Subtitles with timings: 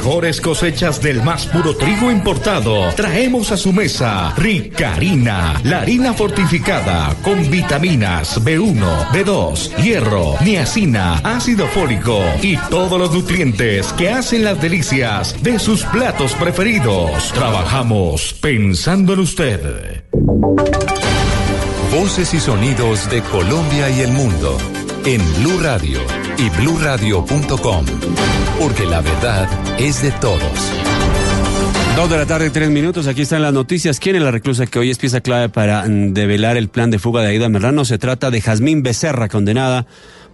[0.00, 7.14] Mejores cosechas del más puro trigo importado, traemos a su mesa Ricarina, la harina fortificada
[7.22, 14.58] con vitaminas B1, B2, hierro, niacina, ácido fólico y todos los nutrientes que hacen las
[14.62, 17.30] delicias de sus platos preferidos.
[17.34, 20.02] Trabajamos pensando en usted.
[21.92, 24.56] Voces y sonidos de Colombia y el mundo
[25.04, 27.84] en Blue Radio y bluradio.com,
[28.58, 29.46] porque la verdad
[29.78, 30.40] es de todos.
[31.96, 33.06] Dos de la tarde, tres minutos.
[33.06, 34.00] Aquí están las noticias.
[34.00, 36.98] ¿Quién es la reclusa que hoy es pieza clave para mm, develar el plan de
[36.98, 37.84] fuga de Aida Merlano?
[37.84, 39.86] Se trata de Jazmín Becerra, condenada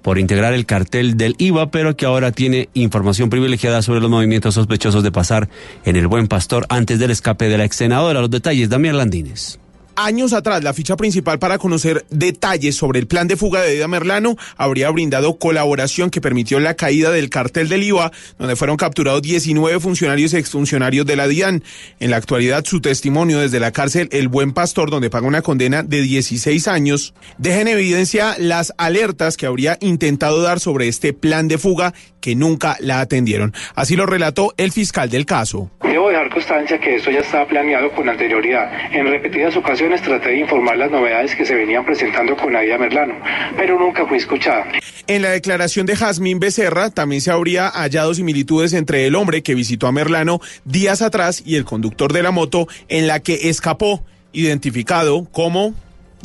[0.03, 4.55] por integrar el cartel del IVA, pero que ahora tiene información privilegiada sobre los movimientos
[4.55, 5.49] sospechosos de pasar
[5.85, 8.21] en el Buen Pastor antes del escape de la ex senadora.
[8.21, 9.59] Los detalles, Damián Landines.
[9.99, 13.89] Años atrás, la ficha principal para conocer detalles sobre el plan de fuga de Aida
[13.89, 19.23] Merlano habría brindado colaboración que permitió la caída del cartel del IVA, donde fueron capturados
[19.23, 21.65] 19 funcionarios y exfuncionarios de la DIAN.
[21.99, 25.83] En la actualidad, su testimonio desde la cárcel El Buen Pastor, donde paga una condena
[25.83, 31.49] de 16 años, deja en evidencia las alertas que habría intentado dar sobre este plan
[31.49, 33.55] de fuga que nunca la atendieron.
[33.75, 35.71] Así lo relató el fiscal del caso.
[35.83, 38.69] Debo dejar constancia que esto ya estaba planeado con anterioridad.
[38.93, 43.15] En repetidas ocasiones traté de informar las novedades que se venían presentando con Aida Merlano,
[43.57, 44.67] pero nunca fui escuchada.
[45.07, 49.55] En la declaración de Jazmín Becerra también se habría hallado similitudes entre el hombre que
[49.55, 54.05] visitó a Merlano días atrás y el conductor de la moto en la que escapó,
[54.33, 55.75] identificado como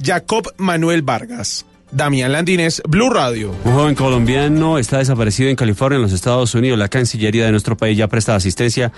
[0.03, 1.65] Jacob Manuel Vargas.
[1.91, 3.53] Damián Landines, Blue Radio.
[3.65, 6.79] Un joven colombiano está desaparecido en California, en los Estados Unidos.
[6.79, 8.93] La Cancillería de nuestro país ya presta asistencia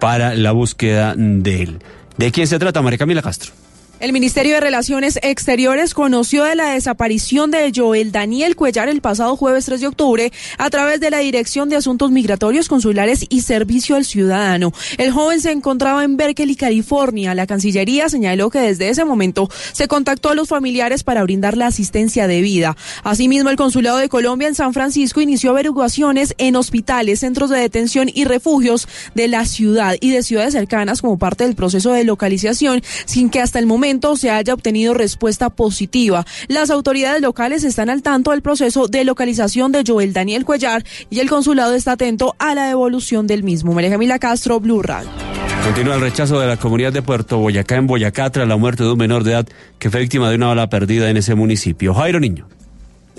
[0.00, 1.78] para la búsqueda de él.
[2.16, 3.52] ¿De quién se trata, María Camila Castro?
[4.00, 9.36] El Ministerio de Relaciones Exteriores conoció de la desaparición de Joel Daniel Cuellar el pasado
[9.36, 13.96] jueves 3 de octubre a través de la Dirección de Asuntos Migratorios, Consulares y Servicio
[13.96, 14.72] al Ciudadano.
[14.98, 17.34] El joven se encontraba en Berkeley, California.
[17.34, 21.66] La Cancillería señaló que desde ese momento se contactó a los familiares para brindar la
[21.66, 22.76] asistencia debida.
[23.02, 28.08] Asimismo, el Consulado de Colombia en San Francisco inició averiguaciones en hospitales, centros de detención
[28.14, 28.86] y refugios
[29.16, 33.40] de la ciudad y de ciudades cercanas como parte del proceso de localización, sin que
[33.40, 36.26] hasta el momento se haya obtenido respuesta positiva.
[36.46, 41.20] Las autoridades locales están al tanto del proceso de localización de Joel Daniel Cuellar y
[41.20, 43.72] el consulado está atento a la devolución del mismo.
[43.72, 45.08] María Camila Castro, Blue Radio.
[45.64, 48.92] Continúa el rechazo de la comunidad de Puerto Boyacá en Boyacá tras la muerte de
[48.92, 49.48] un menor de edad
[49.78, 51.94] que fue víctima de una bala perdida en ese municipio.
[51.94, 52.57] Jairo Niño.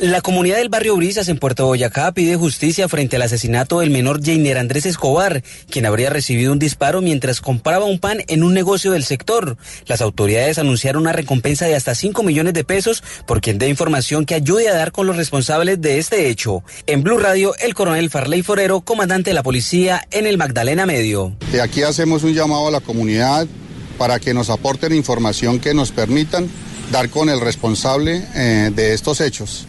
[0.02, 4.24] La comunidad del barrio Brisas en Puerto Boyacá pide justicia frente al asesinato del menor
[4.24, 8.94] Jainer Andrés Escobar, quien habría recibido un disparo mientras compraba un pan en un negocio
[8.94, 9.58] del sector.
[9.88, 14.26] Las autoridades anunciaron una recompensa de hasta 5 millones de pesos por quien dé información
[14.26, 16.64] que ayude a dar con los responsables de este hecho.
[16.88, 21.34] En Blue Radio, el coronel Farley Forero, comandante de la policía en el Magdalena Medio.
[21.52, 23.48] De aquí hacemos un llamado a la comunidad
[23.98, 26.48] para que nos aporten información que nos permitan
[26.90, 29.68] dar con el responsable eh, de estos hechos.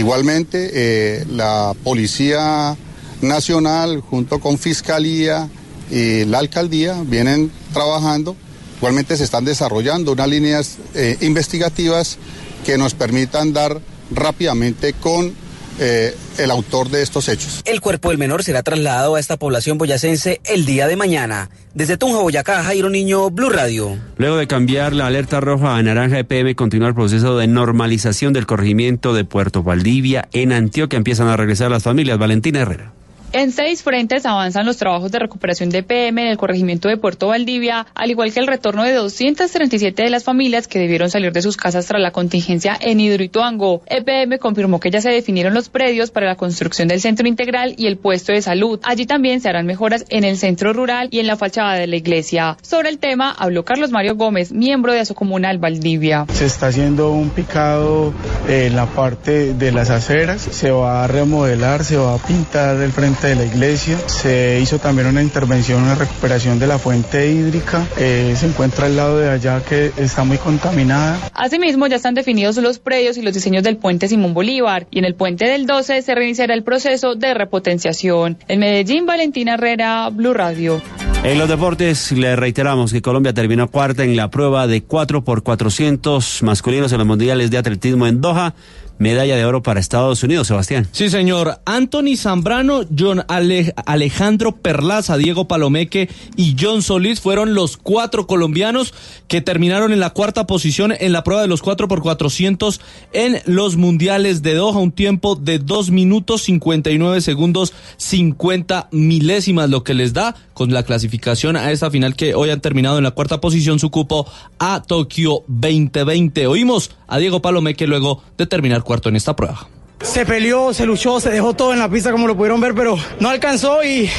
[0.00, 2.74] Igualmente, eh, la Policía
[3.20, 5.50] Nacional junto con Fiscalía
[5.90, 8.34] y la Alcaldía vienen trabajando.
[8.78, 12.16] Igualmente se están desarrollando unas líneas eh, investigativas
[12.64, 13.78] que nos permitan dar
[14.10, 15.34] rápidamente con
[15.80, 17.62] eh, el autor de estos hechos.
[17.64, 21.50] El cuerpo del menor será trasladado a esta población boyacense el día de mañana.
[21.74, 23.96] Desde Tunja, Boyacá, Jairo Niño, Blue Radio.
[24.16, 28.46] Luego de cambiar la alerta roja a naranja EPM, continúa el proceso de normalización del
[28.46, 30.96] corregimiento de Puerto Valdivia en Antioquia.
[30.96, 32.18] Empiezan a regresar las familias.
[32.18, 32.92] Valentina Herrera.
[33.32, 37.28] En seis frentes avanzan los trabajos de recuperación de PM en el corregimiento de Puerto
[37.28, 41.40] Valdivia, al igual que el retorno de 237 de las familias que debieron salir de
[41.40, 43.82] sus casas tras la contingencia en Hidroituango.
[43.86, 47.86] EPM confirmó que ya se definieron los predios para la construcción del centro integral y
[47.86, 48.80] el puesto de salud.
[48.82, 51.94] Allí también se harán mejoras en el centro rural y en la fachada de la
[51.94, 52.56] iglesia.
[52.62, 56.26] Sobre el tema habló Carlos Mario Gómez, miembro de Asocomunal Valdivia.
[56.32, 58.12] Se está haciendo un picado
[58.48, 62.90] en la parte de las aceras, se va a remodelar, se va a pintar el
[62.90, 63.98] frente de la iglesia.
[64.06, 67.86] Se hizo también una intervención, una recuperación de la fuente hídrica.
[67.98, 71.18] Eh, se encuentra al lado de allá que está muy contaminada.
[71.34, 74.86] Asimismo, ya están definidos los predios y los diseños del puente Simón Bolívar.
[74.90, 78.38] Y en el puente del 12 se reiniciará el proceso de repotenciación.
[78.48, 80.80] En Medellín, Valentina Herrera, Blue Radio.
[81.22, 85.42] En los deportes le reiteramos que Colombia terminó cuarta en la prueba de 4 por
[85.42, 88.54] 400 masculinos en los mundiales de atletismo en Doha.
[89.00, 90.86] Medalla de oro para Estados Unidos, Sebastián.
[90.92, 91.60] Sí, señor.
[91.64, 98.92] Anthony Zambrano, John Ale- Alejandro Perlaza, Diego Palomeque y John Solís fueron los cuatro colombianos
[99.26, 102.80] que terminaron en la cuarta posición en la prueba de los 4 por 400
[103.14, 104.78] en los mundiales de Doha.
[104.78, 110.82] Un tiempo de 2 minutos 59 segundos 50 milésimas, lo que les da con la
[110.82, 114.82] clasificación a esta final que hoy han terminado en la cuarta posición su cupo a
[114.82, 116.46] Tokio 2020.
[116.48, 119.66] Oímos a Diego Palomeque luego de terminar cuarto en esta prueba.
[120.02, 122.98] Se peleó, se luchó, se dejó todo en la pista como lo pudieron ver, pero
[123.20, 124.10] no alcanzó y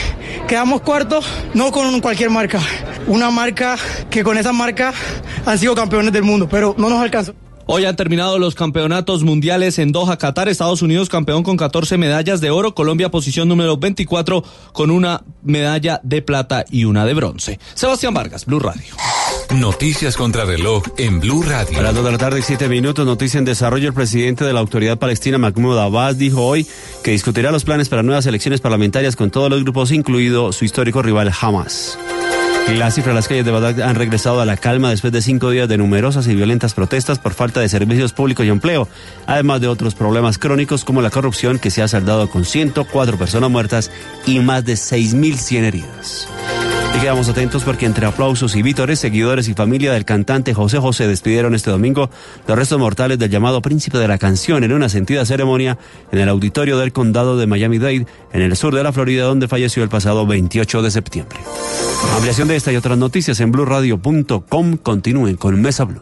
[0.47, 2.59] quedamos cuartos, no con cualquier marca.
[3.05, 3.77] Una marca
[4.09, 4.95] que con esa marca
[5.45, 7.35] han sido campeones del mundo, pero no nos alcanzó.
[7.73, 10.49] Hoy han terminado los campeonatos mundiales en Doha, Qatar.
[10.49, 12.75] Estados Unidos campeón con 14 medallas de oro.
[12.75, 17.61] Colombia posición número 24 con una medalla de plata y una de bronce.
[17.73, 18.93] Sebastián Vargas, Blue Radio.
[19.55, 21.79] Noticias contra reloj en Blue Radio.
[21.79, 23.87] A las 2 de la tarde, 7 minutos, noticia en desarrollo.
[23.87, 26.67] El presidente de la Autoridad Palestina, Mahmoud Abbas, dijo hoy
[27.05, 31.01] que discutirá los planes para nuevas elecciones parlamentarias con todos los grupos, incluido su histórico
[31.01, 31.97] rival Hamas.
[32.77, 35.49] Las cifras de las calles de Bagdad han regresado a la calma después de cinco
[35.49, 38.87] días de numerosas y violentas protestas por falta de servicios públicos y empleo,
[39.27, 43.51] además de otros problemas crónicos como la corrupción que se ha saldado con 104 personas
[43.51, 43.91] muertas
[44.25, 46.27] y más de 6.100 heridas.
[46.95, 51.07] Y quedamos atentos porque entre aplausos y vítores, seguidores y familia del cantante José José
[51.07, 52.09] despidieron este domingo
[52.47, 55.77] los restos mortales del llamado príncipe de la canción en una sentida ceremonia
[56.11, 59.83] en el auditorio del condado de Miami-Dade, en el sur de la Florida, donde falleció
[59.83, 61.39] el pasado 28 de septiembre.
[62.15, 64.77] Ampliación de esta y otras noticias en blueradio.com.
[64.77, 66.01] Continúen con Mesa Blue.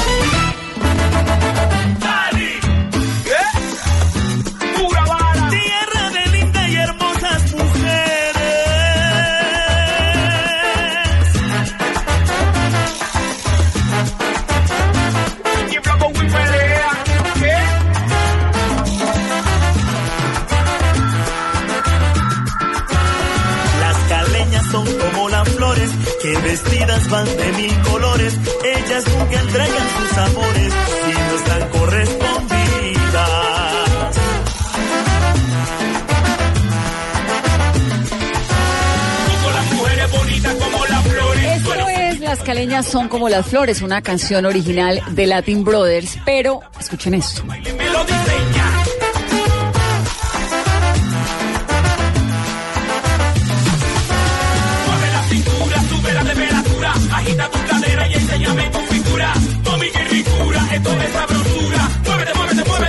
[42.81, 47.43] Las caleñas son como las flores, una canción original de Latin Brothers, pero escuchen esto.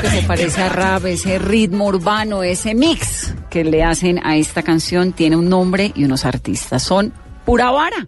[0.01, 4.63] Que se parece a rap, ese ritmo urbano, ese mix que le hacen a esta
[4.63, 6.83] canción tiene un nombre y unos artistas.
[6.83, 7.13] Son
[7.45, 8.07] Pura Vara.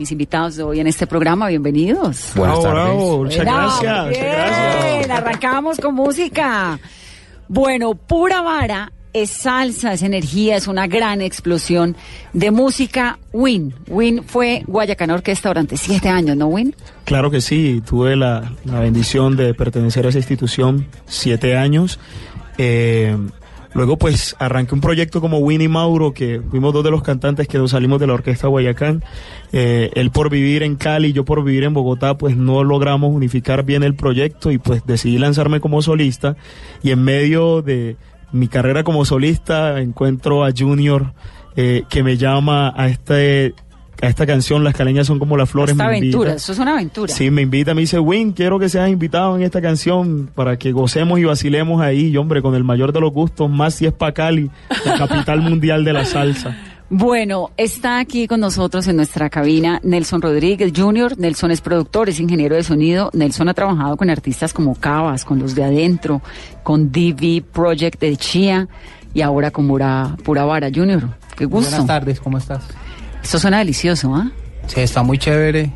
[0.00, 2.32] Mis invitados de hoy en este programa, bienvenidos.
[2.34, 2.94] Buenas tardes.
[2.94, 4.06] Muchas Bravo, gracias.
[4.06, 5.10] Muchas bien, gracias.
[5.10, 6.80] Arrancamos con música.
[7.48, 11.96] Bueno, Pura Vara es salsa, es energía, es una gran explosión
[12.32, 13.18] de música.
[13.34, 13.74] Win.
[13.88, 16.74] Win fue Guayacán Orquesta durante siete años, ¿no, Win?
[17.04, 22.00] Claro que sí, tuve la, la bendición de pertenecer a esa institución siete años.
[22.56, 23.18] Eh,
[23.72, 27.66] luego pues arranqué un proyecto como Winnie Mauro, que fuimos dos de los cantantes que
[27.68, 29.04] salimos de la orquesta Guayacán.
[29.52, 33.64] Eh, él por vivir en Cali, yo por vivir en Bogotá, pues no logramos unificar
[33.64, 36.36] bien el proyecto y pues decidí lanzarme como solista.
[36.82, 37.96] Y en medio de
[38.32, 41.12] mi carrera como solista encuentro a Junior
[41.56, 43.54] eh, que me llama a este
[44.00, 45.72] esta canción Las caleñas son como las flores.
[45.72, 46.16] Esta me invita.
[46.16, 47.12] aventura, eso es una aventura.
[47.12, 50.72] Sí, me invita, me dice, Win, quiero que seas invitado en esta canción para que
[50.72, 52.06] gocemos y vacilemos ahí.
[52.06, 54.50] Y hombre, con el mayor de los gustos, más si es pa' Cali,
[54.84, 56.56] la capital mundial de la salsa.
[56.92, 61.16] Bueno, está aquí con nosotros en nuestra cabina Nelson Rodríguez Jr.
[61.18, 63.10] Nelson es productor, es ingeniero de sonido.
[63.12, 66.20] Nelson ha trabajado con artistas como Cabas, con los de adentro,
[66.64, 68.68] con DV Project de Chía
[69.14, 71.08] y ahora con Pura, Pura Vara Jr.
[71.36, 71.70] Qué gusto.
[71.70, 72.64] Buenas tardes, ¿cómo estás?
[73.22, 74.30] Esto suena delicioso, ¿ah?
[74.66, 75.70] Sí, está muy chévere.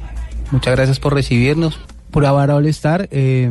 [0.51, 1.79] Muchas gracias por recibirnos.
[2.11, 3.09] Pura Vara All Star.
[3.11, 3.51] eh,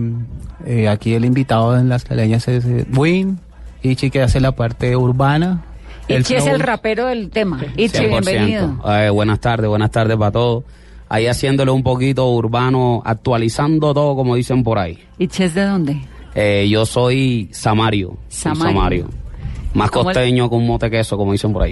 [0.65, 3.39] eh, aquí el invitado en las caleñas es eh, Win.
[3.81, 5.65] Ichi que hace la parte urbana.
[6.07, 7.61] Ichi es el rapero del tema.
[7.75, 8.09] Ichi, 100%.
[8.09, 8.79] bienvenido.
[8.87, 10.63] Eh, buenas tardes, buenas tardes para todos.
[11.09, 14.97] Ahí haciéndole un poquito urbano, actualizando todo como dicen por ahí.
[15.19, 16.01] ¿Ichi es de dónde?
[16.33, 18.17] Eh, yo soy Samario.
[18.29, 19.09] soy Samario.
[19.73, 21.71] Más ¿Cómo el- costeño con un mote queso, como dicen por ahí.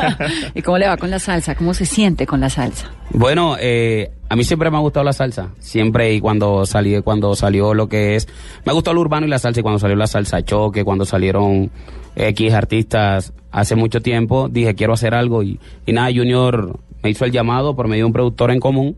[0.54, 1.54] ¿Y cómo le va con la salsa?
[1.54, 2.90] ¿Cómo se siente con la salsa?
[3.12, 5.50] Bueno, eh, a mí siempre me ha gustado la salsa.
[5.58, 8.28] Siempre y cuando salí, cuando salió lo que es,
[8.64, 9.60] me gustó el urbano y la salsa.
[9.60, 11.70] Y cuando salió la salsa choque, cuando salieron
[12.14, 17.24] X artistas hace mucho tiempo, dije quiero hacer algo y, y nada, Junior me hizo
[17.24, 18.96] el llamado por medio de un productor en común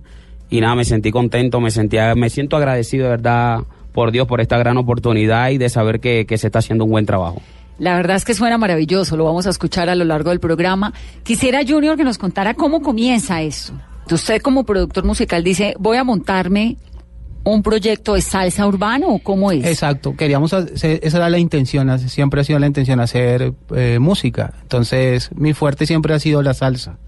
[0.50, 3.60] y nada, me sentí contento, me sentía, me siento agradecido de verdad
[3.92, 6.90] por Dios por esta gran oportunidad y de saber que, que se está haciendo un
[6.90, 7.40] buen trabajo.
[7.78, 10.92] La verdad es que suena maravilloso, lo vamos a escuchar a lo largo del programa.
[11.22, 13.72] Quisiera, Junior, que nos contara cómo comienza esto.
[14.10, 16.76] Usted como productor musical dice, voy a montarme
[17.44, 19.64] un proyecto de salsa urbano o cómo es?
[19.64, 24.54] Exacto, queríamos hacer, esa era la intención, siempre ha sido la intención hacer eh, música.
[24.62, 26.98] Entonces, mi fuerte siempre ha sido la salsa.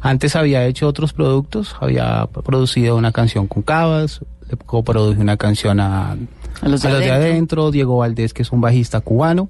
[0.00, 5.80] Antes había hecho otros productos, había producido una canción con Cabas, le coproduje una canción
[5.80, 7.14] a, A los de adentro.
[7.14, 9.48] adentro, Diego Valdés, que es un bajista cubano,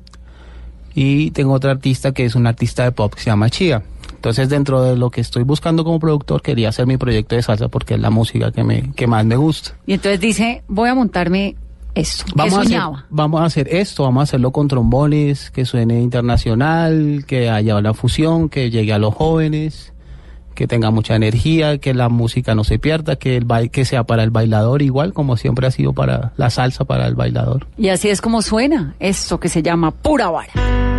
[0.94, 3.82] y tengo otra artista que es un artista de pop que se llama Chía.
[4.14, 7.68] Entonces, dentro de lo que estoy buscando como productor, quería hacer mi proyecto de salsa
[7.68, 9.72] porque es la música que, me, que más me gusta.
[9.86, 11.56] Y entonces dice, voy a montarme
[11.94, 12.24] esto.
[12.26, 16.00] ¿Qué Vamos a, hacer, vamos a hacer esto, vamos a hacerlo con trombones, que suene
[16.02, 19.92] internacional, que haya una fusión, que llegue a los jóvenes,
[20.54, 24.04] que tenga mucha energía, que la música no se pierda, que el baile, que sea
[24.04, 27.66] para el bailador igual como siempre ha sido para la salsa para el bailador.
[27.76, 30.89] Y así es como suena esto que se llama Pura Vara.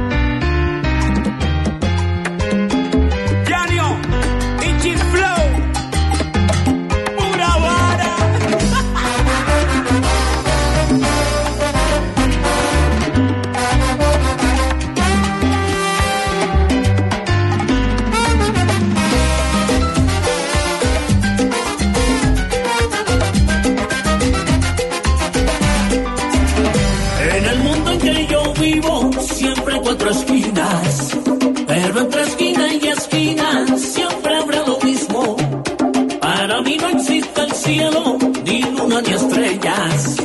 [39.01, 40.17] Ni estrellas.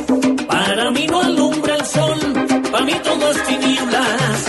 [0.47, 2.19] Para mí no alumbra el sol,
[2.71, 4.39] para mí todo es tinieblas.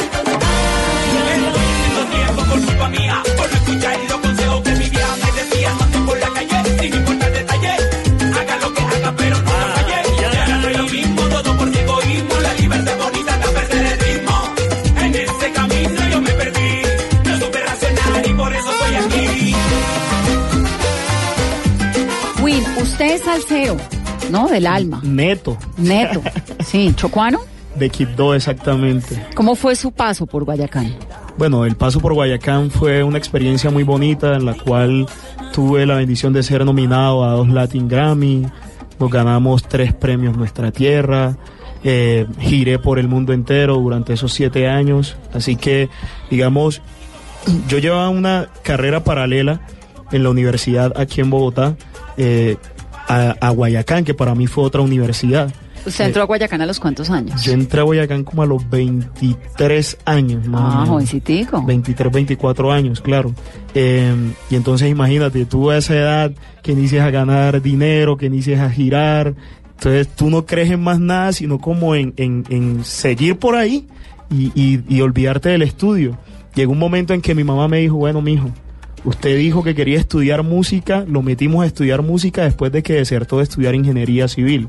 [1.14, 5.70] Perdiendo tiempo por culpa mía, por no escuchar los consejos que mi vieja me decía.
[5.80, 7.72] Ando por la calle, sin importar detalle.
[8.38, 9.98] Haga lo que haga, pero no me falle.
[10.20, 12.34] Ya no es lo mismo, todo por mi egoísmo.
[12.42, 14.36] La libertad bonita da perder el ritmo.
[15.02, 16.70] En ese camino yo me perdí.
[17.24, 19.54] No supe racionar y por eso estoy aquí.
[22.42, 23.76] Win, usted es salsero,
[24.30, 24.48] ¿no?
[24.48, 25.00] Del alma.
[25.02, 25.56] Neto.
[25.76, 26.22] Neto.
[26.64, 27.40] Sí, chocuano.
[27.74, 29.26] De Quibdó, exactamente.
[29.34, 30.96] ¿Cómo fue su paso por Guayacán?
[31.36, 35.06] Bueno, el paso por Guayacán fue una experiencia muy bonita en la cual
[35.52, 38.46] tuve la bendición de ser nominado a dos Latin Grammy,
[38.98, 41.36] nos ganamos tres premios Nuestra Tierra,
[41.84, 45.88] eh, giré por el mundo entero durante esos siete años, así que
[46.28, 46.82] digamos,
[47.68, 49.60] yo llevaba una carrera paralela
[50.10, 51.76] en la universidad aquí en Bogotá,
[52.16, 52.56] eh,
[53.08, 55.52] a, a Guayacán, que para mí fue otra universidad.
[55.86, 57.42] ¿Usted entró a Guayacán a los cuántos años?
[57.44, 60.88] Yo entré a Guayacán como a los 23 años, más o Ah, menos.
[60.90, 61.64] jovencitico.
[61.64, 63.32] 23, 24 años, claro.
[63.74, 64.12] Eh,
[64.50, 68.70] y entonces imagínate, tú a esa edad que inicias a ganar dinero, que inicias a
[68.70, 69.34] girar,
[69.76, 73.86] entonces tú no crees en más nada, sino como en, en- en seguir por ahí
[74.30, 76.18] y, y- y olvidarte del estudio.
[76.54, 78.50] Llegó un momento en que mi mamá me dijo, bueno, mijo,
[79.04, 83.38] usted dijo que quería estudiar música, lo metimos a estudiar música después de que desertó
[83.38, 84.68] de estudiar ingeniería civil.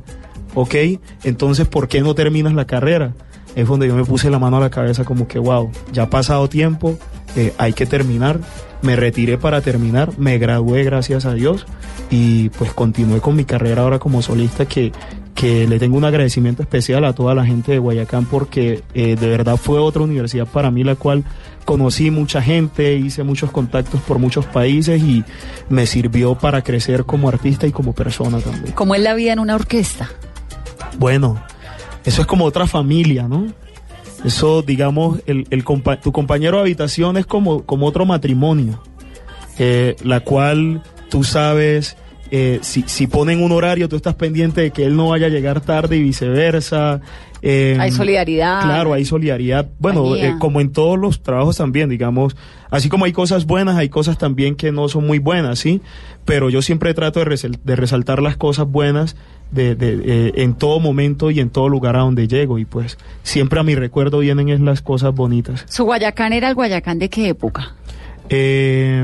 [0.56, 0.76] ¿Ok?
[1.24, 3.14] Entonces, ¿por qué no terminas la carrera?
[3.56, 6.10] Es donde yo me puse la mano a la cabeza como que, wow, ya ha
[6.10, 6.98] pasado tiempo,
[7.36, 8.40] eh, hay que terminar.
[8.82, 11.66] Me retiré para terminar, me gradué gracias a Dios
[12.10, 14.94] y pues continué con mi carrera ahora como solista que,
[15.40, 19.30] que le tengo un agradecimiento especial a toda la gente de Guayacán porque eh, de
[19.30, 21.24] verdad fue otra universidad para mí la cual
[21.64, 25.24] conocí mucha gente, hice muchos contactos por muchos países y
[25.70, 28.74] me sirvió para crecer como artista y como persona también.
[28.74, 30.10] ¿Cómo es la vida en una orquesta?
[30.98, 31.42] Bueno,
[32.04, 33.48] eso es como otra familia, ¿no?
[34.26, 38.84] Eso, digamos, el, el compa- tu compañero de habitación es como, como otro matrimonio,
[39.58, 41.96] eh, la cual tú sabes,
[42.32, 45.30] eh, si, si ponen un horario, tú estás pendiente de que él no vaya a
[45.30, 47.02] llegar tarde y viceversa.
[47.42, 48.62] eh, Hay solidaridad.
[48.64, 49.68] Claro, hay solidaridad.
[49.80, 52.36] Bueno, eh, como en todos los trabajos también, digamos,
[52.70, 55.82] así como hay cosas buenas, hay cosas también que no son muy buenas, ¿sí?
[56.26, 59.16] Pero yo siempre trato de, resel- de resaltar las cosas buenas
[59.52, 62.60] de, de, eh, en todo momento y en todo lugar a donde llego.
[62.60, 65.66] Y pues siempre a mi recuerdo vienen es las cosas bonitas.
[65.70, 67.74] ¿Su Guayacán era el Guayacán de qué época?
[68.30, 69.04] Eh,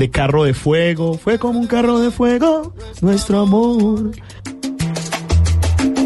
[0.00, 4.12] de carro de fuego, fue como un carro de fuego, nuestro amor.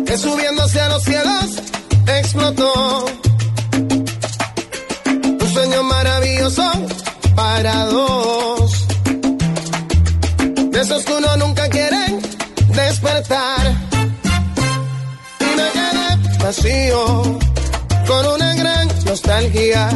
[0.05, 1.63] que subiéndose a los cielos
[2.19, 3.05] explotó.
[5.41, 6.69] Un sueño maravilloso
[7.37, 8.85] para dos.
[10.73, 12.19] De esos que uno nunca quiere
[12.75, 13.75] despertar.
[15.39, 17.23] Y me quedé vacío
[18.09, 19.89] con una gran nostalgia.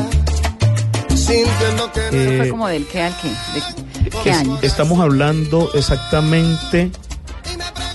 [1.16, 3.28] Sintiendo que Eso fue Eh, como del qué al qué.
[3.28, 3.88] ¿De
[4.22, 4.58] qué año?
[4.62, 6.90] Estamos hablando exactamente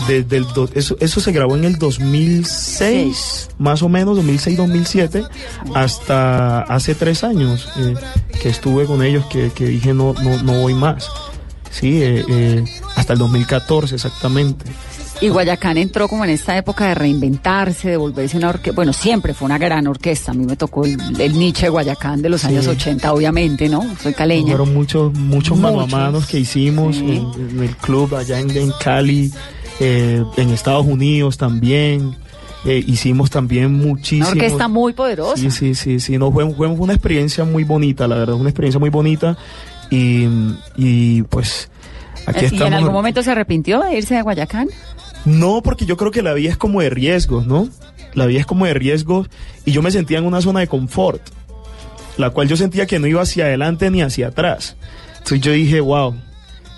[0.08, 5.28] desde el do- eso, eso se grabó en el 2006, más o menos 2006-2007,
[5.76, 7.94] hasta hace tres años eh,
[8.42, 11.08] que estuve con ellos que, que dije no, no, no voy más.
[11.72, 12.63] Sí, eh, eh,
[12.96, 14.66] hasta el 2014 exactamente.
[15.21, 18.76] Y Guayacán entró como en esta época de reinventarse, de volverse una orquesta.
[18.76, 20.32] Bueno, siempre fue una gran orquesta.
[20.32, 22.47] A mí me tocó el, el Nietzsche de Guayacán de los Sí.
[22.47, 23.86] años 80, obviamente, ¿no?
[24.02, 24.47] Soy caleña.
[24.58, 28.49] Fueron muchos, muchos mano a Muchos, manos que hicimos en, en el club allá en,
[28.52, 29.32] en Cali,
[29.80, 32.15] eh, en Estados Unidos también.
[32.65, 34.28] Eh, hicimos también muchísimo.
[34.28, 35.38] Una orquesta muy poderosa.
[35.38, 36.17] Sí, sí, sí, sí.
[36.17, 39.38] No, fue, fue una experiencia muy bonita, la verdad, una experiencia muy bonita.
[39.89, 40.28] Y,
[40.76, 41.69] y pues
[42.26, 42.67] aquí ¿Y estamos.
[42.67, 44.67] en algún momento se arrepintió de irse de Guayacán?
[45.26, 47.70] No, porque yo creo que la vida es como de riesgos, ¿no?
[48.14, 49.30] La vida es como de riesgos
[49.66, 51.22] y yo me sentía en una zona de confort,
[52.18, 54.76] la cual yo sentía que no iba hacia adelante ni hacia atrás.
[55.14, 56.16] Entonces yo dije, wow,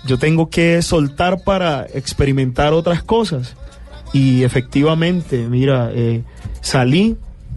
[0.06, 3.56] yo tengo que soltar para experimentar otras cosas.
[4.12, 6.22] Y efectivamente, mira, eh,
[6.60, 7.16] salí,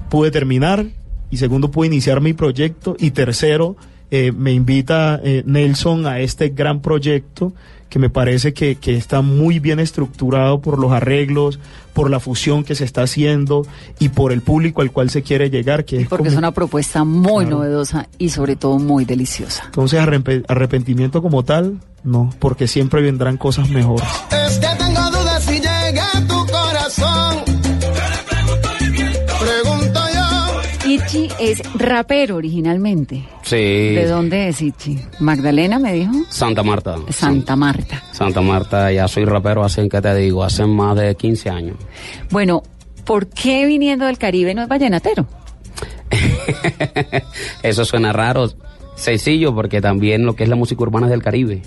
[0.10, 0.86] pude terminar
[1.30, 3.78] y segundo pude iniciar mi proyecto y tercero
[4.12, 7.54] eh, me invita eh, Nelson a este gran proyecto
[7.90, 11.60] que me parece que, que está muy bien estructurado por los arreglos,
[11.94, 13.66] por la fusión que se está haciendo
[14.00, 16.52] y por el público al cual se quiere llegar, que es Porque como- es una
[16.52, 19.64] propuesta muy novedosa y sobre todo muy deliciosa.
[19.66, 24.08] entonces arrepe- arrepentimiento como tal, no, porque siempre vendrán cosas mejores.
[24.48, 24.99] Es que tengo
[31.20, 33.24] Ichi es rapero originalmente.
[33.44, 33.56] Sí.
[33.56, 34.98] ¿De dónde es Ichi?
[35.20, 36.12] Magdalena me dijo.
[36.30, 36.96] Santa Marta.
[37.10, 38.04] Santa Marta.
[38.12, 40.44] Santa Marta, ya soy rapero hace, ¿qué te digo?
[40.44, 41.78] Hace más de 15 años.
[42.30, 42.64] Bueno,
[43.06, 45.26] ¿por qué viniendo del Caribe no es vallenatero?
[47.64, 48.50] Eso suena raro,
[48.96, 51.62] sencillo, porque también lo que es la música urbana es del Caribe.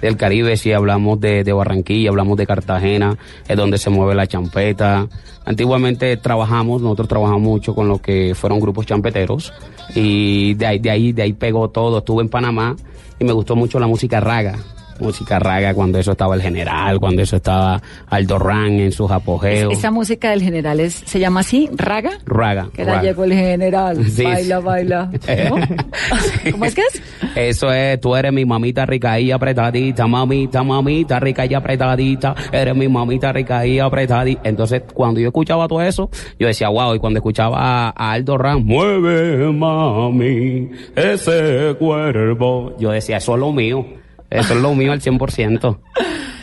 [0.00, 4.26] Del Caribe, si hablamos de, de Barranquilla, hablamos de Cartagena, es donde se mueve la
[4.26, 5.06] champeta.
[5.44, 9.52] Antiguamente trabajamos, nosotros trabajamos mucho con lo que fueron grupos champeteros
[9.94, 11.98] y de ahí, de ahí, de ahí pegó todo.
[11.98, 12.76] Estuve en Panamá
[13.18, 14.58] y me gustó mucho la música raga.
[15.00, 19.72] Música raga cuando eso estaba el general, cuando eso estaba Aldo Ran en sus apogeos.
[19.72, 22.12] Esa música del general es, se llama así, raga.
[22.26, 22.68] Raga.
[22.74, 23.98] Que la llegó el general.
[24.10, 24.64] Sí, baila, sí.
[24.64, 25.10] baila.
[25.48, 25.56] ¿No?
[26.52, 27.02] ¿Cómo es que es?
[27.34, 32.74] Eso es, tú eres mi mamita rica y apretadita, mamita, mamita rica y apretadita, eres
[32.74, 34.40] mi mamita rica y apretadita.
[34.44, 38.64] Entonces, cuando yo escuchaba todo eso, yo decía, wow, y cuando escuchaba a, Aldo Ram,
[38.64, 43.86] mueve mami, ese cuerpo, yo decía, eso es lo mío,
[44.30, 45.78] eso es lo mío al 100%.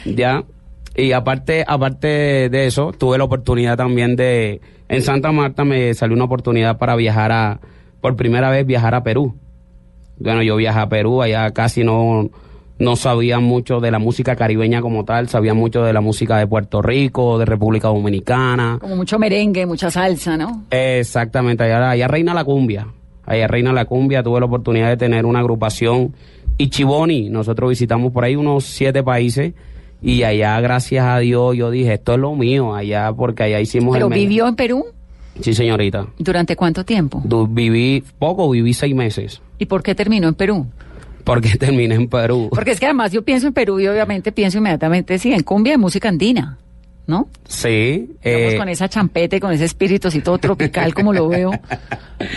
[0.06, 0.43] Ya.
[0.95, 6.15] Y aparte, aparte de eso, tuve la oportunidad también de, en Santa Marta me salió
[6.15, 7.60] una oportunidad para viajar a,
[8.02, 9.36] por primera vez viajar a Perú.
[10.17, 12.30] Bueno, yo viajé a Perú, allá casi no,
[12.80, 16.47] no sabía mucho de la música caribeña como tal, sabía mucho de la música de
[16.47, 18.78] Puerto Rico, de República Dominicana.
[18.80, 20.63] Como mucho merengue, mucha salsa, ¿no?
[20.71, 22.88] Exactamente, allá, allá reina la cumbia.
[23.26, 26.15] Allá reina la cumbia, tuve la oportunidad de tener una agrupación
[26.58, 27.30] Ichiboni.
[27.30, 29.54] Nosotros visitamos por ahí unos siete países
[30.02, 33.93] y allá, gracias a Dios, yo dije, esto es lo mío, allá, porque allá hicimos
[33.96, 34.13] Pero el...
[34.13, 34.86] vivió en Perú
[35.41, 36.08] Sí, señorita.
[36.17, 37.22] durante cuánto tiempo?
[37.24, 39.41] Du- Viví poco, viví seis meses.
[39.60, 40.65] ¿Y por qué terminó en Perú?
[41.24, 42.50] Porque terminé en Perú.
[42.52, 45.74] Porque es que además yo pienso en Perú y obviamente pienso inmediatamente, sí, en cumbia
[45.74, 46.58] de música andina,
[47.08, 47.30] ¿no?
[47.48, 48.10] Sí.
[48.24, 51.52] Digamos, eh, con esa champeta y con ese espíritu así todo tropical como lo veo.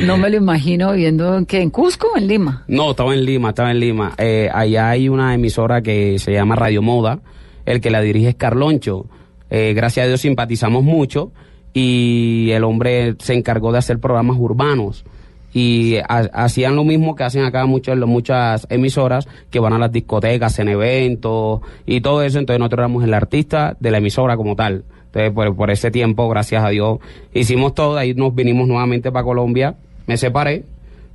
[0.05, 2.65] No me lo imagino viviendo en, ¿qué, en Cusco o en Lima.
[2.69, 4.13] No, estaba en Lima, estaba en Lima.
[4.19, 7.21] Eh, allá hay una emisora que se llama Radio Moda.
[7.65, 9.07] El que la dirige es Carloncho.
[9.49, 11.33] Eh, gracias a Dios simpatizamos mucho
[11.73, 15.05] y el hombre se encargó de hacer programas urbanos.
[15.53, 19.91] Y ha- hacían lo mismo que hacen acá muchas, muchas emisoras que van a las
[19.91, 22.39] discotecas, en eventos y todo eso.
[22.39, 24.85] Entonces nosotros éramos el artista de la emisora como tal.
[25.07, 26.99] Entonces por, por ese tiempo, gracias a Dios,
[27.35, 27.97] hicimos todo.
[27.97, 29.75] Ahí nos vinimos nuevamente para Colombia.
[30.07, 30.65] Me separé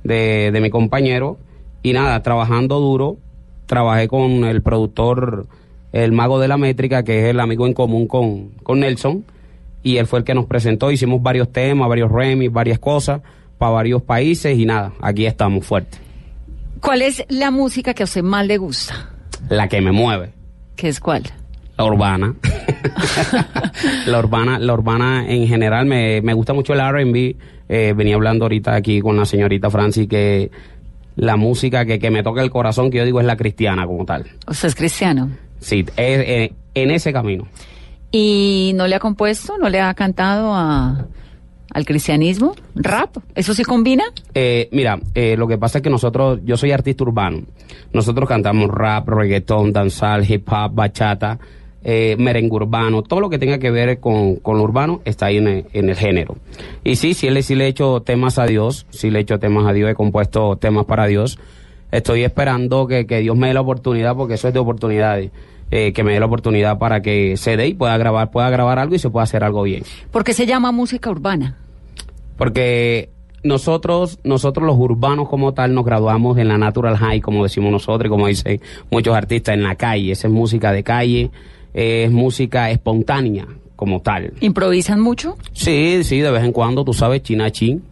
[0.04, 1.38] de, de mi compañero
[1.82, 3.16] y nada, trabajando duro,
[3.66, 5.46] trabajé con el productor,
[5.92, 9.24] el mago de la métrica, que es el amigo en común con, con Nelson,
[9.82, 13.22] y él fue el que nos presentó, hicimos varios temas, varios remix, varias cosas
[13.58, 16.00] para varios países y nada, aquí estamos fuertes.
[16.80, 19.10] ¿Cuál es la música que a usted más le gusta?
[19.48, 20.32] La que me mueve,
[20.76, 21.24] ¿Qué es cuál?
[21.76, 22.34] la urbana.
[24.06, 27.36] la urbana, la urbana en general, me, me gusta mucho el R&B,
[27.68, 30.50] eh, venía hablando ahorita aquí con la señorita Francis que
[31.16, 34.04] la música que, que me toca el corazón, que yo digo es la cristiana como
[34.04, 34.26] tal.
[34.46, 35.30] ¿Usted es cristiano?
[35.60, 37.46] Sí, es, eh, en ese camino.
[38.12, 41.06] ¿Y no le ha compuesto, no le ha cantado a,
[41.76, 42.54] al cristianismo?
[42.74, 43.18] ¿Rap?
[43.34, 44.04] ¿Eso sí combina?
[44.32, 47.42] Eh, mira, eh, lo que pasa es que nosotros, yo soy artista urbano.
[47.92, 51.38] Nosotros cantamos rap, reggaetón, danzal, hip hop, bachata,
[51.84, 55.36] eh, merengue urbano, todo lo que tenga que ver con, con lo urbano está ahí
[55.36, 56.36] en el, en el género.
[56.82, 59.38] Y sí, sí le, sí le he hecho temas a Dios, sí le he hecho
[59.38, 61.38] temas a Dios, he compuesto temas para Dios.
[61.92, 65.30] Estoy esperando que, que Dios me dé la oportunidad porque eso es de oportunidades.
[65.70, 68.78] eh, que me dé la oportunidad para que se dé y pueda grabar, pueda grabar
[68.78, 69.82] algo y se pueda hacer algo bien.
[70.12, 71.56] ¿Por qué se llama música urbana?
[72.36, 73.10] Porque
[73.42, 78.06] nosotros, nosotros los urbanos como tal, nos graduamos en la Natural High, como decimos nosotros
[78.06, 80.12] y como dicen muchos artistas, en la calle.
[80.12, 81.30] Esa es música de calle,
[81.72, 83.46] es música espontánea
[83.76, 84.32] como tal.
[84.40, 85.36] ¿Improvisan mucho?
[85.52, 87.82] Sí, sí, de vez en cuando, tú sabes, china chin.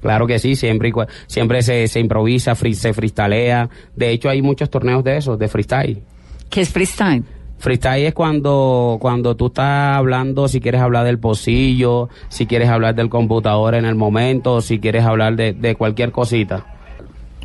[0.00, 0.92] Claro que sí, siempre,
[1.26, 3.68] siempre se, se improvisa, free- se freestalea.
[3.96, 6.02] De hecho, hay muchos torneos de esos, de freestyle.
[6.48, 7.24] ¿Qué es freestyle?
[7.60, 12.94] Freestyle es cuando, cuando tú estás hablando, si quieres hablar del pocillo, si quieres hablar
[12.94, 16.66] del computador en el momento, si quieres hablar de, de cualquier cosita.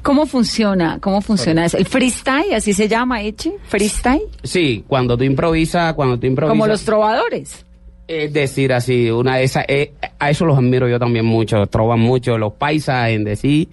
[0.01, 0.99] ¿Cómo funciona?
[1.01, 1.77] ¿Cómo funciona eso?
[1.77, 2.53] ¿El freestyle?
[2.53, 3.55] ¿Así se llama, Eche?
[3.67, 4.21] ¿Freestyle?
[4.43, 6.51] Sí, cuando tú improvisas, cuando tú improvisas.
[6.51, 7.65] Como los trovadores.
[8.07, 11.99] Es decir, así, una de esas, eh, a eso los admiro yo también mucho, troban
[11.99, 13.67] mucho, los paisas en decir,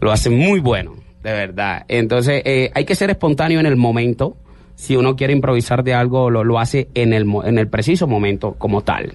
[0.00, 1.84] lo hacen muy bueno, de verdad.
[1.86, 4.34] Entonces, eh, hay que ser espontáneo en el momento,
[4.80, 8.54] si uno quiere improvisar de algo, lo, lo hace en el, en el preciso momento
[8.56, 9.12] como tal.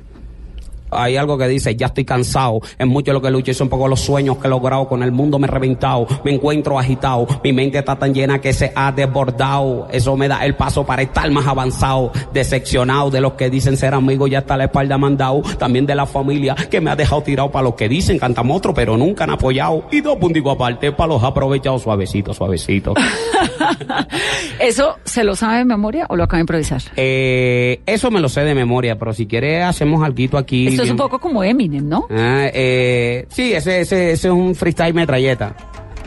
[0.97, 3.89] Hay algo que dice, ya estoy cansado, es mucho lo que lucho y son pocos
[3.89, 7.53] los sueños que he logrado, con el mundo me he reventado, me encuentro agitado, mi
[7.53, 11.29] mente está tan llena que se ha desbordado, eso me da el paso para estar
[11.31, 15.85] más avanzado, decepcionado de los que dicen ser amigos, ya está la espalda mandado, también
[15.85, 18.97] de la familia que me ha dejado tirado para los que dicen cantamos otro, pero
[18.97, 22.93] nunca han apoyado, y dos punticos aparte para los aprovechados, suavecito, suavecito.
[24.59, 26.81] ¿Eso se lo sabe de memoria o lo acaba de improvisar?
[26.95, 30.67] Eh, eso me lo sé de memoria, pero si quieres hacemos algo aquí.
[30.67, 32.07] Esto es un poco como Eminem, ¿no?
[32.09, 35.55] Ah, eh, sí, ese, ese, ese es un freestyle metralleta.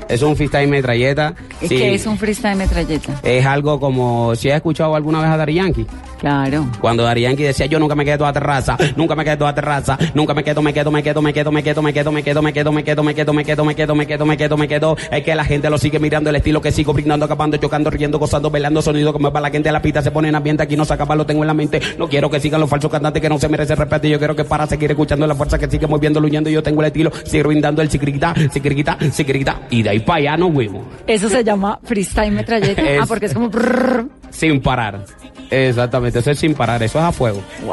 [0.09, 1.35] Es un freestyle metralleta.
[1.61, 1.69] Sí.
[1.69, 3.21] ¿Qué es un freestyle metralleta?
[3.23, 5.87] Es algo como, si has escuchado alguna vez a Dari Yankee.
[6.19, 6.67] Claro.
[6.81, 9.99] Cuando Dari Yankee decía, yo nunca me quedo a terraza, nunca me quedo a terraza,
[10.15, 12.43] nunca me quedo, me quedo, me quedo, me quedo, me quedo, me quedo, me quedo,
[12.43, 14.69] me quedo, me quedo, me quedo, me quedo, me quedo, me quedo, me quedo, me
[14.69, 14.97] quedo.
[15.11, 18.19] Es que la gente lo sigue mirando el estilo que sigo brindando, acabando, chocando, riendo,
[18.19, 20.85] gozando, bailando, sonido como para la gente la pista se pone en ambiente, aquí no
[20.85, 21.81] se acaba, lo tengo en la mente.
[21.99, 24.45] No quiero que sigan los falsos cantantes que no se merecen respeto, yo quiero que
[24.45, 27.83] para seguir escuchando la fuerza que sigue moviendo, luñando, yo tengo el estilo, sigo brindando
[27.83, 30.85] el sicriquita, sicriquita, sicriquita, y de ahí para allá fuimos.
[31.07, 32.83] Eso se llama freestyle metralleta.
[32.83, 33.49] Es- Ah, porque es como...
[33.49, 34.09] brrr.
[34.31, 35.05] Sin parar.
[35.51, 37.43] Exactamente, eso es sin parar, eso es a fuego.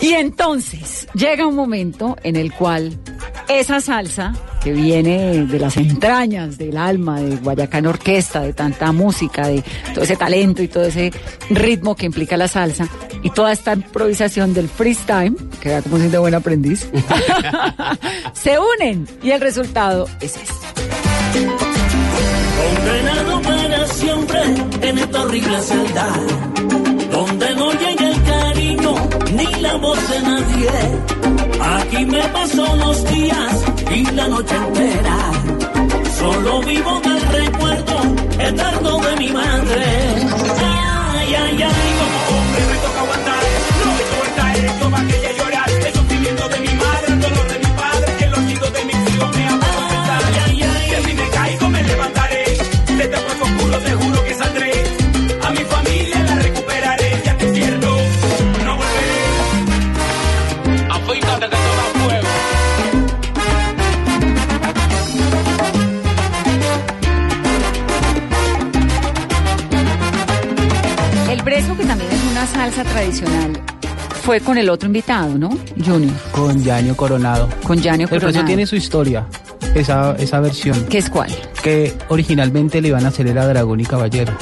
[0.00, 2.98] Y entonces llega un momento en el cual
[3.48, 9.48] esa salsa que viene de las entrañas del alma de Guayacán Orquesta, de tanta música,
[9.48, 11.12] de todo ese talento y todo ese
[11.50, 12.88] ritmo que implica la salsa
[13.22, 16.88] y toda esta improvisación del freestyle, que da como siendo buen aprendiz,
[18.32, 20.52] se unen y el resultado es este.
[22.84, 24.40] Condenado para siempre
[24.82, 26.08] en esta horrible celda,
[29.36, 30.70] ni la voz de nadie.
[31.76, 35.18] Aquí me paso los días y la noche entera,
[36.18, 37.96] solo vivo del recuerdo
[38.38, 39.84] eterno de mi madre.
[40.60, 41.91] Ay, ay, ay,
[72.52, 73.52] salsa tradicional,
[74.24, 75.50] fue con el otro invitado, ¿no?
[75.84, 76.12] Junior.
[76.32, 77.48] Con Yanio Coronado.
[77.64, 78.46] Con Yanio El precio Coronado.
[78.46, 79.26] tiene su historia,
[79.74, 80.84] esa, esa versión.
[80.88, 81.30] ¿Qué es cuál?
[81.62, 84.32] Que originalmente le iban a hacer era Dragón y Caballero.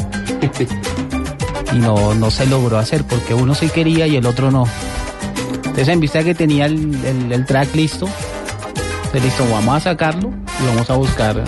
[1.72, 4.64] y no, no se logró hacer porque uno sí quería y el otro no.
[5.56, 8.08] Entonces en vista que tenía el, el- el track listo,
[9.12, 10.30] pues listo, vamos a sacarlo
[10.62, 11.42] y vamos a buscar.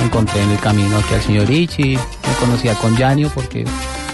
[0.00, 3.64] Encontré en el camino aquí al señor Ichi, me conocía con Yanio porque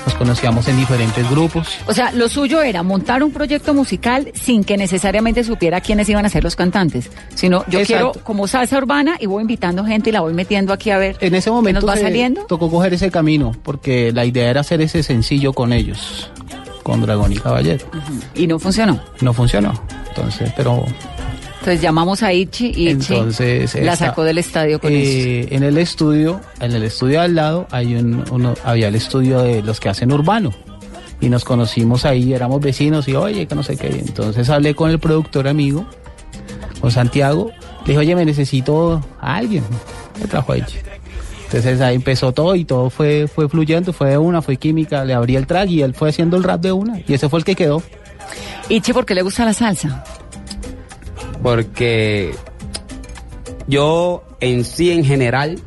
[0.07, 1.69] nos conocíamos en diferentes grupos.
[1.87, 6.25] O sea, lo suyo era montar un proyecto musical sin que necesariamente supiera quiénes iban
[6.27, 8.13] a ser los cantantes, sino yo Exacto.
[8.13, 11.17] quiero como salsa urbana y voy invitando gente y la voy metiendo aquí a ver
[11.21, 12.43] En ese momento nos va se- saliendo.
[12.45, 16.31] tocó coger ese camino porque la idea era hacer ese sencillo con ellos,
[16.83, 17.87] con Dragón y Caballero.
[18.35, 19.01] Y no funcionó.
[19.21, 19.73] No funcionó.
[20.09, 20.85] Entonces, pero
[21.65, 25.01] Entonces llamamos a Ichi y Ichi entonces la esta- sacó del estadio con eso.
[25.03, 29.39] eh, en el estudio, en el estudio al lado hay un, uno, había el estudio
[29.41, 30.53] de los que hacen urbano
[31.23, 33.87] y nos conocimos ahí, éramos vecinos y oye que no sé qué.
[33.89, 35.87] Entonces hablé con el productor amigo,
[36.83, 37.51] con Santiago,
[37.87, 39.65] le dije oye me necesito a alguien,
[40.21, 40.77] me trajo a Ichi.
[41.47, 45.15] Entonces ahí empezó todo y todo fue, fue fluyendo, fue de una, fue química, le
[45.15, 47.45] abrí el track y él fue haciendo el rap de una y ese fue el
[47.47, 47.83] que quedó.
[48.69, 50.05] Ichi, ¿por qué le gusta la salsa?
[51.45, 52.35] Porque
[53.69, 55.59] yo en sí, en general,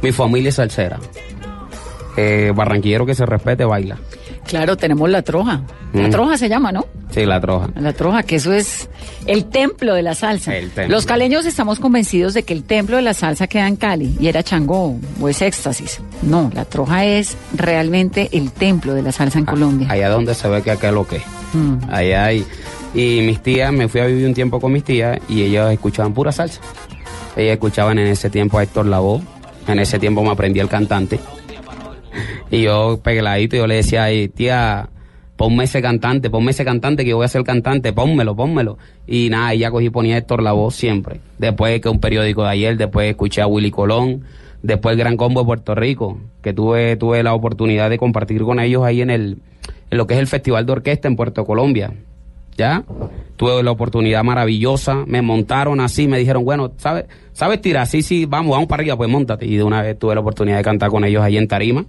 [0.00, 0.98] Mi familia es salsera.
[2.16, 3.98] Eh, barranquillero que se respete baila.
[4.46, 5.60] Claro, tenemos la troja.
[5.92, 6.10] La Mm.
[6.10, 6.86] troja se llama, ¿no?
[7.10, 7.68] Sí, la troja.
[7.74, 8.88] La troja, que eso es
[9.26, 10.56] el templo de la salsa.
[10.56, 10.94] El templo.
[10.96, 14.28] Los caleños estamos convencidos de que el templo de la salsa queda en Cali y
[14.28, 16.00] era Changó o es éxtasis.
[16.22, 19.88] No, la troja es realmente el templo de la salsa en Colombia.
[19.90, 21.18] Allá donde se ve que acá es lo que.
[21.54, 21.90] Mm.
[21.90, 22.46] Allá hay.
[22.94, 26.14] Y mis tías, me fui a vivir un tiempo con mis tías y ellas escuchaban
[26.14, 26.60] pura salsa.
[27.36, 29.22] Ellas escuchaban en ese tiempo a Héctor Lavoe.
[29.66, 31.20] En ese tiempo me aprendí el cantante.
[32.50, 34.88] Y yo, pegueladito, yo le decía, "Ay, tía,
[35.38, 38.76] ponme ese cantante, ponme ese cantante que yo voy a ser cantante, pónmelo, pónmelo.
[39.06, 41.20] Y nada, ella cogí y ponía Héctor Lavoe siempre.
[41.38, 44.24] Después que un periódico de ayer, después escuché a Willy Colón,
[44.62, 48.58] después el Gran Combo de Puerto Rico, que tuve, tuve la oportunidad de compartir con
[48.58, 49.38] ellos ahí en el,
[49.90, 51.92] en lo que es el Festival de Orquesta en Puerto Colombia.
[52.58, 52.84] ¿Ya?
[53.36, 57.86] Tuve la oportunidad maravillosa, me montaron así, me dijeron, bueno, ¿sabes, ¿sabes tirar?
[57.86, 59.46] Sí, sí, vamos, vamos para arriba, pues montate.
[59.46, 61.84] Y de una vez tuve la oportunidad de cantar con ellos ahí en Tarima.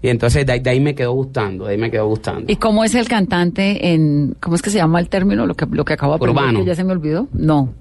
[0.00, 2.50] Y entonces de, ahí- de ahí me quedó gustando, de ahí me quedó gustando.
[2.50, 5.66] ¿Y cómo es el cantante en, cómo es que se llama el término, lo que,
[5.70, 6.60] lo que acabo de aprender, Urbano.
[6.60, 7.28] que ya se me olvidó?
[7.34, 7.74] No.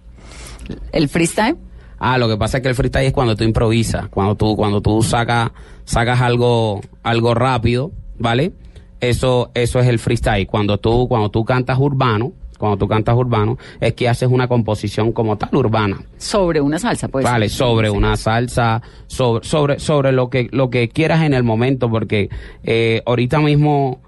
[0.91, 1.55] ¿El freestyle?
[1.99, 4.81] Ah, lo que pasa es que el freestyle es cuando tú improvisas, cuando tú, cuando
[4.81, 5.51] tú sacas,
[5.85, 8.51] sacas algo, algo rápido, ¿vale?
[8.99, 10.47] Eso, eso es el freestyle.
[10.47, 15.11] Cuando tú, cuando tú cantas urbano, cuando tú cantas urbano, es que haces una composición
[15.11, 16.01] como tal urbana.
[16.17, 17.25] Sobre una salsa, pues.
[17.25, 21.89] Vale, sobre una salsa, sobre, sobre, sobre lo que, lo que quieras en el momento,
[21.89, 22.29] porque
[22.63, 23.99] eh, ahorita mismo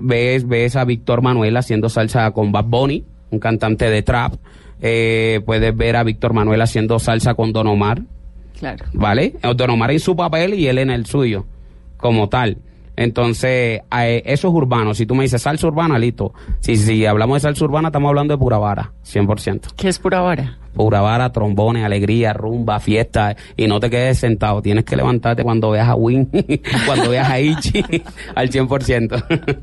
[0.00, 4.34] ves, ves a Víctor Manuel haciendo salsa con Bad Bunny, un cantante de trap.
[4.80, 8.02] Eh, puedes ver a Víctor Manuel haciendo salsa con Don Omar,
[8.58, 8.86] Claro.
[8.94, 9.34] ¿vale?
[9.56, 11.44] Don Omar en su papel y él en el suyo,
[11.98, 12.56] como tal.
[13.00, 14.92] Entonces, eso es urbano.
[14.92, 16.34] Si tú me dices salsa urbana, listo.
[16.60, 19.72] Si, si hablamos de salsa urbana, estamos hablando de pura vara, 100%.
[19.74, 20.58] ¿Qué es pura vara?
[20.74, 23.34] Pura vara, trombones, alegría, rumba, fiesta.
[23.56, 24.60] Y no te quedes sentado.
[24.60, 26.28] Tienes que levantarte cuando veas a Win,
[26.86, 27.82] cuando veas a Ichi,
[28.34, 29.58] al 100%.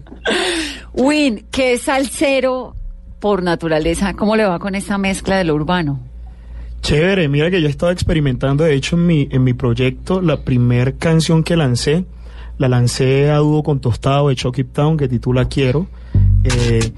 [0.94, 2.74] Win, que es salsero
[3.20, 6.00] por naturaleza, ¿cómo le va con esta mezcla de lo urbano?
[6.82, 10.38] Chévere, mira que yo he estado experimentando, de hecho, en mi, en mi proyecto, la
[10.38, 12.06] primer canción que lancé,
[12.58, 15.88] la lancé a dúo con Tostado de Chucky Town, que titula Quiero.
[16.44, 16.92] Eh,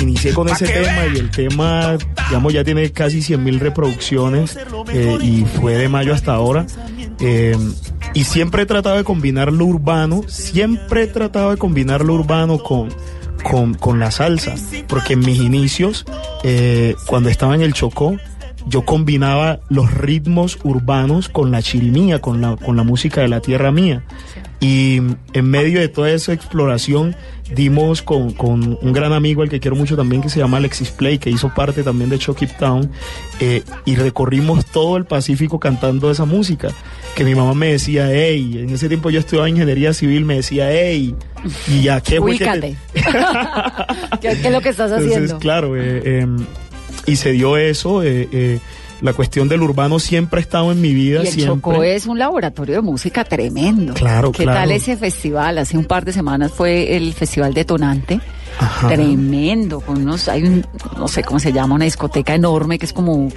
[0.00, 1.96] inicié con ese tema y el tema,
[2.28, 4.58] digamos, ya tiene casi 100 mil reproducciones
[4.92, 6.66] eh, y fue de mayo hasta ahora.
[7.20, 7.56] Eh,
[8.14, 12.58] y siempre he tratado de combinar lo urbano, siempre he tratado de combinar lo urbano
[12.58, 12.88] con,
[13.42, 14.54] con, con la salsa,
[14.88, 16.06] porque en mis inicios,
[16.42, 18.16] eh, cuando estaba en el Chocó,
[18.66, 23.40] yo combinaba los ritmos urbanos con la chirimía, con la, con la música de la
[23.40, 24.02] tierra mía.
[24.60, 25.00] Y
[25.32, 27.16] en medio de toda esa exploración
[27.54, 30.90] dimos con, con un gran amigo al que quiero mucho también que se llama Alexis
[30.90, 32.90] Play, que hizo parte también de Chucky Town,
[33.40, 36.68] eh, y recorrimos todo el Pacífico cantando esa música.
[37.16, 40.68] Que mi mamá me decía, hey, en ese tiempo yo estudiaba ingeniería civil, me decía,
[40.70, 41.14] hey,
[41.66, 42.76] y ya qué fue que te- Ubícate.
[44.20, 45.38] ¿Qué, es lo que estás entonces, haciendo?
[45.38, 46.26] claro, eh, eh,
[47.06, 48.02] y se dio eso.
[48.02, 48.58] eh, eh,
[49.00, 51.22] la cuestión del urbano siempre ha estado en mi vida.
[51.22, 51.72] Y el siempre.
[51.72, 53.94] Chocó es un laboratorio de música tremendo.
[53.94, 54.60] Claro, ¿Qué claro.
[54.60, 55.58] tal ese festival?
[55.58, 58.20] Hace un par de semanas fue el Festival Detonante.
[58.58, 58.88] Ajá.
[58.88, 60.66] Tremendo, con unos, hay un,
[60.98, 63.28] no sé cómo se llama, una discoteca enorme que es como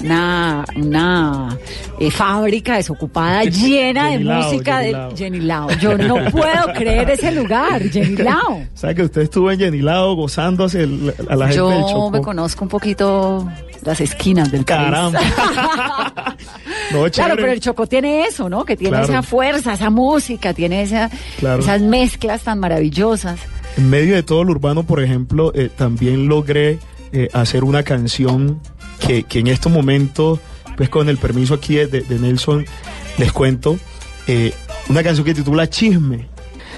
[0.00, 1.58] una, una
[1.98, 5.16] eh, fábrica desocupada llena de Jenny Lao, música Jenny de Lao.
[5.16, 5.70] Jenny Lao.
[5.80, 8.62] Yo no puedo creer ese lugar, Jenny Lao.
[8.74, 12.10] ¿Sabe que usted estuvo en Yenilado gozando hacia el- a la gente del Yo Chocó?
[12.10, 13.48] me conozco un poquito
[13.82, 14.78] las esquinas del país.
[14.84, 15.20] Caramba.
[16.92, 18.64] No, Claro, pero el Chocó tiene eso, ¿no?
[18.64, 19.04] Que tiene Claro.
[19.12, 21.60] esa fuerza, esa música, tiene esa, Claro.
[21.60, 23.38] esas mezclas tan maravillosas.
[23.76, 26.78] En medio de todo lo urbano, por ejemplo, eh, también logré
[27.12, 28.60] eh, hacer una canción
[28.98, 30.40] que, que en estos momentos,
[30.76, 32.66] pues con el permiso aquí de, Nelson,
[33.16, 33.78] les cuento,
[34.26, 34.52] eh,
[34.88, 36.28] una canción que titula Chisme.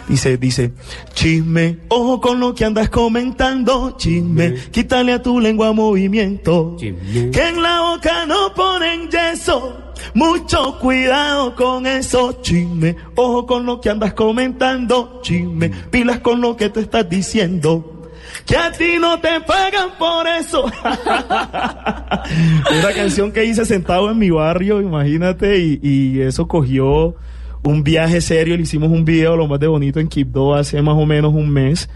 [0.08, 0.72] Dice, dice,
[1.14, 6.88] chisme, ojo con lo que andas comentando, chisme, quítale a tu lengua movimiento, que
[7.48, 13.90] en la boca no ponen yeso, mucho cuidado con eso, chisme, ojo con lo que
[13.90, 18.10] andas comentando, chisme, pilas con lo que te estás diciendo,
[18.44, 20.64] que a ti no te pagan por eso.
[22.78, 27.14] Una canción que hice sentado en mi barrio, imagínate, y, eso cogió
[27.62, 30.96] un viaje serio, le hicimos un video lo más de bonito en Quibdó hace más
[30.96, 31.90] o menos un mes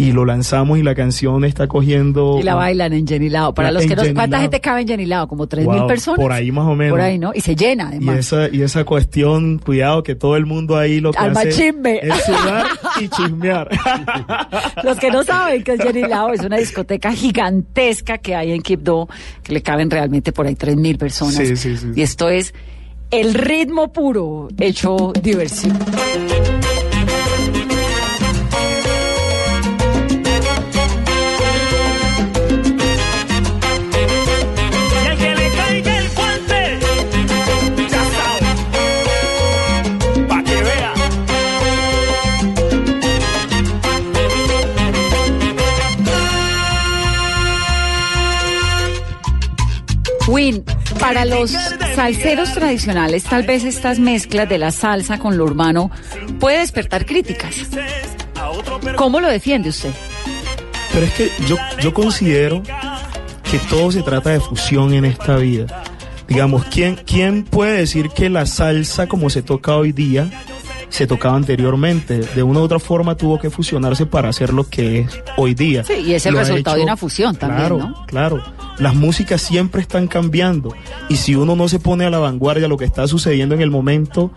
[0.00, 3.52] y lo lanzamos y la canción está cogiendo Y la bailan en Jenny Lao.
[3.54, 4.40] Para los que no, ¿cuánta Lao.
[4.42, 5.28] gente cabe en Jenny Lao?
[5.28, 6.20] Como tres mil Wow, personas.
[6.20, 6.92] por ahí más o menos.
[6.92, 7.32] Por ahí, ¿no?
[7.34, 8.16] Y se llena, y además.
[8.18, 12.00] esa, y esa cuestión, cuidado que todo el mundo ahí lo que Alma hace chisme.
[12.02, 12.66] es sudar
[13.00, 13.68] y chismear.
[14.84, 19.08] Los que no saben que es es una discoteca gigantesca que hay en Quibdó,
[19.42, 21.34] que le caben realmente por ahí tres mil personas.
[21.34, 21.88] Sí, sí, sí.
[21.94, 22.54] Y esto es
[23.10, 25.78] el ritmo puro hecho diversión.
[50.30, 50.64] Win,
[51.00, 51.50] para los
[51.96, 55.90] salseros tradicionales, tal vez estas mezclas de la salsa con lo urbano
[56.38, 57.68] puede despertar críticas.
[58.96, 59.90] ¿Cómo lo defiende usted?
[60.92, 62.62] Pero es que yo, yo considero
[63.50, 65.82] que todo se trata de fusión en esta vida.
[66.28, 70.30] Digamos, ¿quién, ¿quién puede decir que la salsa como se toca hoy día
[70.90, 72.18] se tocaba anteriormente?
[72.20, 75.82] De una u otra forma tuvo que fusionarse para hacer lo que es hoy día.
[75.84, 78.06] Sí, y es el Lo resultado de una fusión también, claro, ¿no?
[78.06, 78.42] Claro,
[78.78, 80.74] las músicas siempre están cambiando
[81.08, 83.70] y si uno no se pone a la vanguardia lo que está sucediendo en el
[83.70, 84.30] momento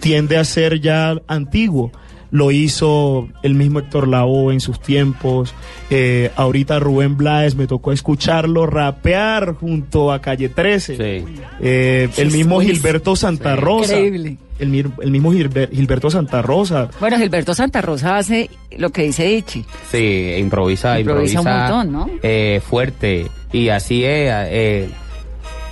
[0.00, 1.92] tiende a ser ya antiguo.
[2.30, 5.54] Lo hizo el mismo Héctor Lavoe en sus tiempos.
[5.88, 11.24] eh, ahorita Rubén Blades me tocó escucharlo rapear junto a Calle 13.
[11.60, 12.60] Eh, el Sí, mismo.
[12.60, 13.60] Gilberto Santa Sí.
[13.62, 13.94] Rosa.
[13.94, 14.36] Increíble.
[14.58, 16.88] El, mismo Gilber- Gilberto Santa Rosa.
[17.00, 19.64] Bueno, Gilberto Santa Rosa hace lo que dice Ichi.
[19.90, 22.18] Sí, improvisa, Improvisa improvisa, un montón, ¿no?
[22.22, 23.26] eh, fuerte.
[23.52, 24.30] Y así es.
[24.50, 24.88] eh,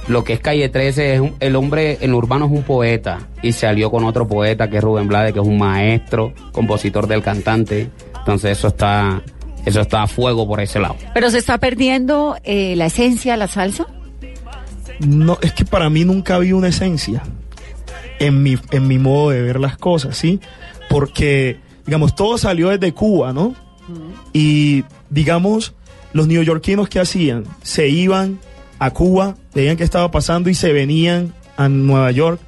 [0.08, 3.18] lo que es Calle 13, es un- el hombre, el urbano es un poeta.
[3.42, 7.22] Y salió con otro poeta que es Rubén Blades, que es un maestro, compositor del
[7.22, 7.90] cantante.
[8.20, 9.20] Entonces eso está,
[9.64, 10.94] eso está a fuego por ese lado.
[11.12, 13.86] Pero se está perdiendo eh, la esencia de la salsa.
[15.00, 17.22] No, es que para mí nunca había una esencia
[18.18, 20.40] en mi, en mi modo de ver las cosas, ¿sí?
[20.88, 23.54] Porque, digamos, todo salió desde Cuba, ¿no?
[24.32, 25.74] Y, digamos,
[26.12, 28.38] los neoyorquinos que hacían, se iban
[28.78, 32.40] a Cuba, veían qué estaba pasando y se venían a Nueva York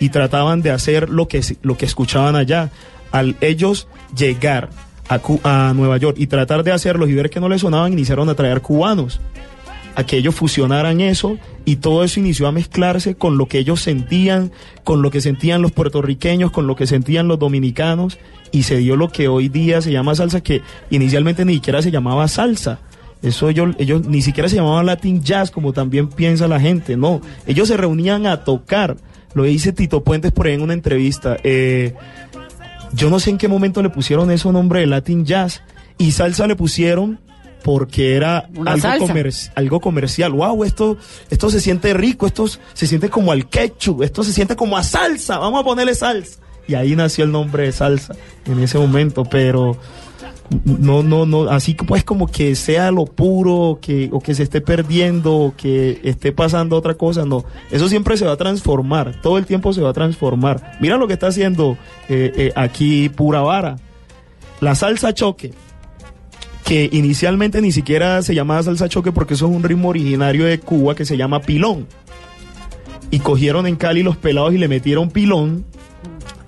[0.00, 2.70] y trataban de hacer lo que, lo que escuchaban allá.
[3.10, 4.70] Al ellos llegar
[5.08, 8.28] a, a Nueva York y tratar de hacerlos y ver que no les sonaban, iniciaron
[8.28, 9.20] a traer cubanos
[9.94, 13.80] a que ellos fusionaran eso y todo eso inició a mezclarse con lo que ellos
[13.80, 14.52] sentían,
[14.84, 18.18] con lo que sentían los puertorriqueños, con lo que sentían los dominicanos
[18.50, 21.90] y se dio lo que hoy día se llama salsa que inicialmente ni siquiera se
[21.90, 22.80] llamaba salsa.
[23.22, 27.20] Eso ellos, ellos ni siquiera se llamaba Latin Jazz como también piensa la gente, no.
[27.46, 28.96] Ellos se reunían a tocar.
[29.34, 31.36] Lo dice Tito Puentes por ahí en una entrevista.
[31.44, 31.94] Eh,
[32.92, 35.62] yo no sé en qué momento le pusieron eso nombre de Latin Jazz
[35.98, 37.20] y salsa le pusieron
[37.62, 40.32] porque era algo, comer- algo comercial.
[40.32, 40.96] Wow, esto,
[41.30, 44.82] esto se siente rico, esto se siente como al ketchup, esto se siente como a
[44.82, 46.38] salsa, vamos a ponerle salsa.
[46.68, 48.14] Y ahí nació el nombre de salsa
[48.46, 49.76] en ese momento, pero
[50.64, 54.60] no, no, no, así pues como que sea lo puro, que, o que se esté
[54.60, 57.44] perdiendo, o que esté pasando otra cosa, no.
[57.70, 60.78] Eso siempre se va a transformar, todo el tiempo se va a transformar.
[60.80, 61.76] Mira lo que está haciendo
[62.08, 63.76] eh, eh, aquí Pura Vara.
[64.60, 65.52] La salsa choque,
[66.72, 70.58] que inicialmente ni siquiera se llamaba salsa choque porque eso es un ritmo originario de
[70.58, 71.86] Cuba que se llama pilón.
[73.10, 75.66] Y cogieron en Cali los pelados y le metieron pilón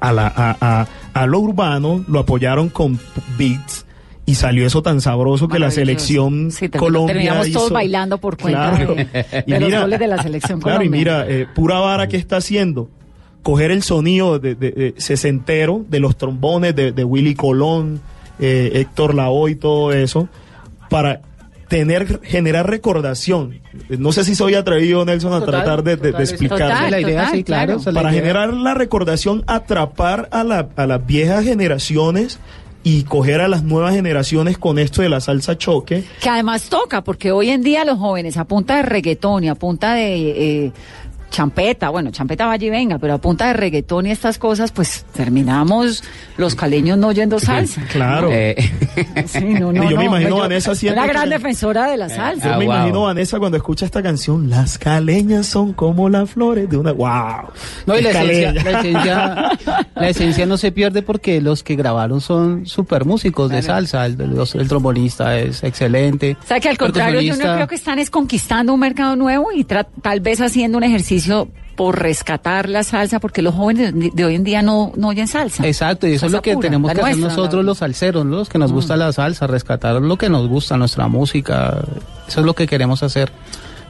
[0.01, 2.99] a, la, a, a- a lo urbano, lo apoyaron con
[3.37, 3.85] beats
[4.25, 8.77] y salió eso tan sabroso que la selección Sí, Colombia terminamos todos bailando por cuenta
[8.77, 8.95] Claro.
[8.95, 11.25] de, Y los goles de la selección Claro, y colombiana.
[11.27, 12.89] mira, eh, Pura Vara, ¿qué está haciendo?
[13.43, 18.01] Coger el sonido de, de- de sesentero, de los trombones de Willy Colón,
[18.39, 20.28] eh, Héctor Lavoe y todo eso,
[20.91, 21.20] para
[21.68, 23.61] tener, generar recordación.
[23.89, 26.66] No sé si soy atrevido, Nelson, a Total, tratar de, de- de total, explicarlo.
[26.74, 27.80] total, La idea, total, sí, claro, claro.
[27.80, 28.22] esa es la Para idea.
[28.22, 32.39] generar la recordación, atrapar a, la- a las viejas generaciones
[32.87, 36.05] y coger a las nuevas generaciones con esto de la salsa choque.
[36.20, 39.55] Que además toca, porque hoy en día los jóvenes a punta de reggaetón y a
[39.55, 40.72] punta de eh,
[41.35, 45.05] champeta, bueno, champeta vaya y venga, pero a punta de reggaetón y estas cosas, pues
[45.14, 46.05] terminamos
[46.37, 47.82] los caleños no oyendo salsa.
[47.91, 48.30] Claro.
[49.26, 51.30] Sí, no, no, Y yo me no, imagino yo- a Vanessa haciendo Una gran que-
[51.30, 52.53] defensora de la salsa.
[52.53, 56.68] Yo me imagino a Vanessa cuando escucha esta canción, las caleñas son como las flores
[56.70, 56.93] de una...
[56.93, 57.49] ¡Wow!
[57.87, 59.51] No, y la Es esencia, la, esencia,
[59.97, 64.07] la esencia no se pierde porque los que grabaron son super músicos de salsa.
[64.07, 66.37] El, los- el trombonista es excelente.
[66.43, 69.51] O sea que al contrario, yo no creo que están es conquistando un mercado nuevo
[69.53, 71.24] y tal vez haciendo un ejercicio
[71.77, 75.66] por rescatar la salsa, porque los jóvenes de, hoy en día no, no oyen salsa.
[75.66, 78.49] Exacto, y eso es lo que pura, tenemos que hacer nosotros la- los salseros, los
[78.49, 78.75] que nos Mm.
[78.75, 81.83] gusta la salsa, rescatar lo que nos gusta, nuestra música.
[82.29, 83.33] Eso es lo que queremos hacer.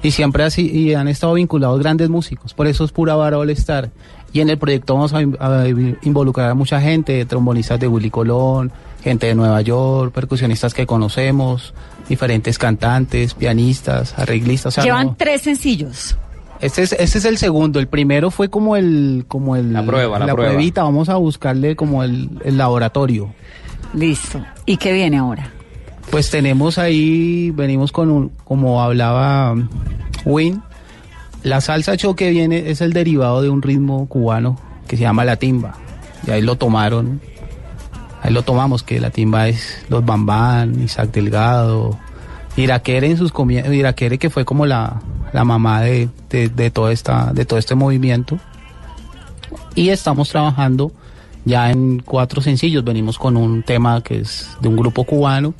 [0.02, 3.50] Y siempre así, y han estado vinculados grandes músicos, por eso es pura vara All
[3.50, 3.90] Star.
[4.32, 5.64] Y en el proyecto vamos a, in- a
[6.02, 8.72] involucrar a mucha gente, trombonistas de Willy Colón,
[9.02, 11.72] gente de Nueva York, percusionistas que conocemos,
[12.08, 14.72] diferentes cantantes, pianistas, arreglistas.
[14.72, 16.16] o sea, Llevan no- tres sencillos.
[16.64, 17.78] Este es, este es el segundo.
[17.78, 20.52] El primero fue como el, como el, La prueba, la prueba.
[20.52, 20.82] pruebita.
[20.82, 23.34] Vamos a buscarle como el, el laboratorio.
[23.92, 24.42] Listo.
[24.64, 25.50] ¿Y qué viene ahora?
[26.10, 29.54] Pues tenemos ahí, venimos con un, como hablaba
[30.24, 30.62] Win,
[31.42, 35.36] la salsa choque viene, es el derivado de un ritmo cubano que se llama la
[35.36, 35.74] timba.
[36.26, 37.20] Y ahí lo tomaron,
[38.22, 41.98] ahí lo tomamos, que la timba es los Bambán, Isaac Delgado,
[42.56, 45.00] Iraquere en sus comienzos, Iraquere que fue como la,
[45.34, 48.38] la mamá de, de, de toda esta, de todo este movimiento.
[49.74, 50.92] Y estamos trabajando
[51.44, 52.84] ya en cuatro sencillos.
[52.84, 55.52] Venimos con un tema que es de un grupo cubano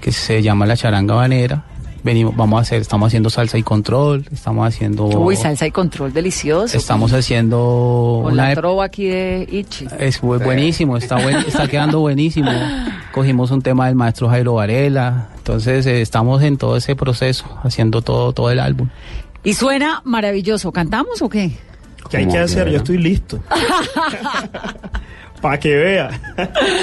[0.00, 1.64] que se llama La Charanga Banera.
[2.02, 6.14] Venimos, vamos a hacer, estamos haciendo salsa y control, estamos haciendo, Uy, salsa y control
[6.14, 6.74] delicioso.
[6.74, 9.86] estamos haciendo Con una la trova aquí de Ichi.
[9.98, 12.50] es bu- buenísimo, está buen- está quedando buenísimo.
[13.12, 18.02] Cogimos un tema del maestro Jairo Varela, entonces eh, estamos en todo ese proceso, haciendo
[18.02, 18.88] todo, todo el álbum.
[19.42, 20.70] Y suena maravilloso.
[20.70, 21.50] ¿Cantamos o qué?
[22.08, 22.70] ¿Qué hay que hacer?
[22.70, 23.42] Yo estoy listo.
[25.42, 26.10] Para que vea.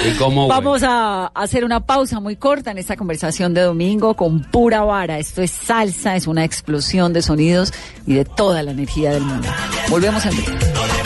[0.06, 0.48] ¿Y cómo?
[0.48, 5.18] Vamos a hacer una pausa muy corta en esta conversación de domingo con pura vara.
[5.18, 7.72] Esto es salsa, es una explosión de sonidos
[8.06, 9.48] y de toda la energía del mundo.
[9.88, 10.97] Volvemos en breve.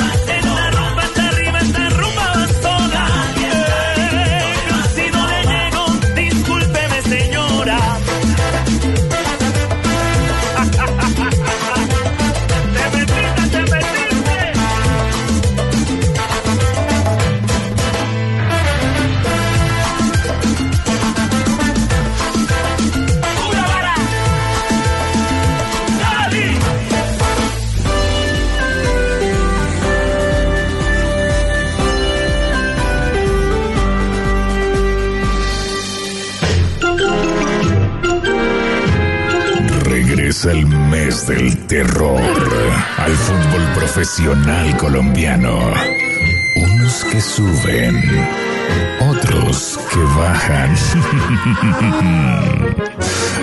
[40.43, 42.23] Regresa el mes del terror
[42.97, 45.59] al fútbol profesional colombiano.
[46.57, 48.03] Unos que suben,
[49.01, 50.71] otros que bajan.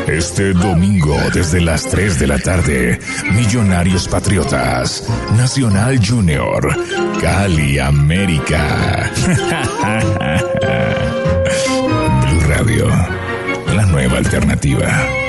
[0.08, 3.00] Este domingo desde las 3 de la tarde,
[3.32, 5.04] Millonarios Patriotas,
[5.38, 6.68] Nacional Junior,
[7.22, 9.12] Cali América.
[12.26, 12.88] Blue Radio,
[13.76, 15.29] la nueva alternativa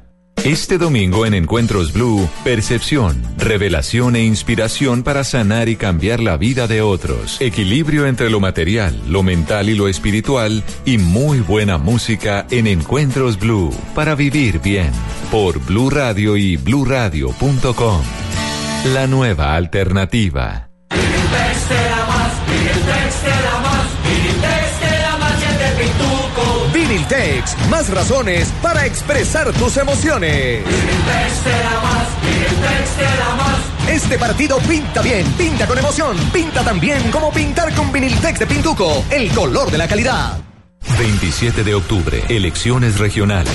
[0.45, 6.65] Este domingo en Encuentros Blue, percepción, revelación e inspiración para sanar y cambiar la vida
[6.65, 7.39] de otros.
[7.39, 13.37] Equilibrio entre lo material, lo mental y lo espiritual y muy buena música en Encuentros
[13.37, 14.89] Blue para vivir bien
[15.29, 18.01] por Blue Radio y bluradio.com.
[18.95, 20.71] La nueva alternativa.
[27.69, 30.65] Más razones para expresar tus emociones.
[30.65, 32.07] Viniltex te da más,
[33.85, 33.93] te.
[33.93, 38.47] Este partido pinta bien, pinta con emoción, pinta tan bien como pintar con Viniltex de
[38.47, 40.39] Pintuco, el color de la calidad.
[40.97, 43.53] 27 de octubre, elecciones regionales.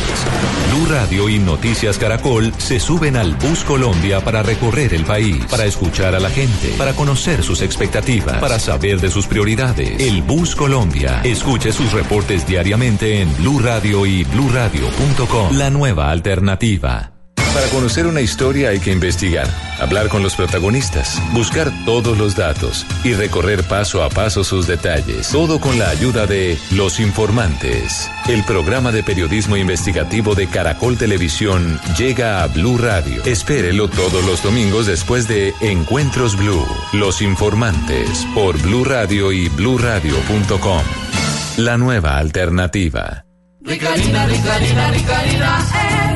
[0.86, 6.14] Radio y Noticias Caracol se suben al Bus Colombia para recorrer el país, para escuchar
[6.14, 10.00] a la gente, para conocer sus expectativas, para saber de sus prioridades.
[10.00, 11.20] El Bus Colombia.
[11.24, 15.56] Escuche sus reportes diariamente en Blue Radio y bluradio.com.
[15.56, 17.15] La nueva alternativa.
[17.56, 19.48] Para conocer una historia hay que investigar,
[19.80, 25.30] hablar con los protagonistas, buscar todos los datos y recorrer paso a paso sus detalles.
[25.30, 28.10] Todo con la ayuda de Los Informantes.
[28.28, 33.24] El programa de periodismo investigativo de Caracol Televisión llega a Blue Radio.
[33.24, 36.66] Espérelo todos los domingos después de Encuentros Blue.
[36.92, 40.82] Los Informantes por Blue Radio y bluradio.com.
[41.56, 43.24] La nueva alternativa.
[43.62, 46.15] Rica harina, rica harina, rica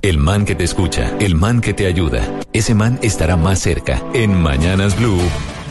[0.00, 2.22] El man que te escucha, el man que te ayuda,
[2.52, 4.00] ese man estará más cerca.
[4.14, 5.20] En Mañanas Blue,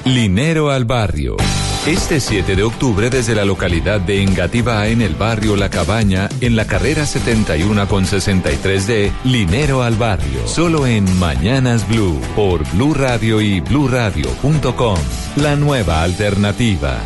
[0.04, 1.38] Linero al Barrio.
[1.86, 6.58] Este 7 de octubre desde la localidad de Engativá en el barrio La Cabaña, en
[6.58, 10.46] la carrera 71 con 63D, Linero al Barrio.
[10.46, 14.98] Solo en Mañanas Blue, por Blue Radio y bluradio.com.
[15.38, 17.00] La nueva alternativa.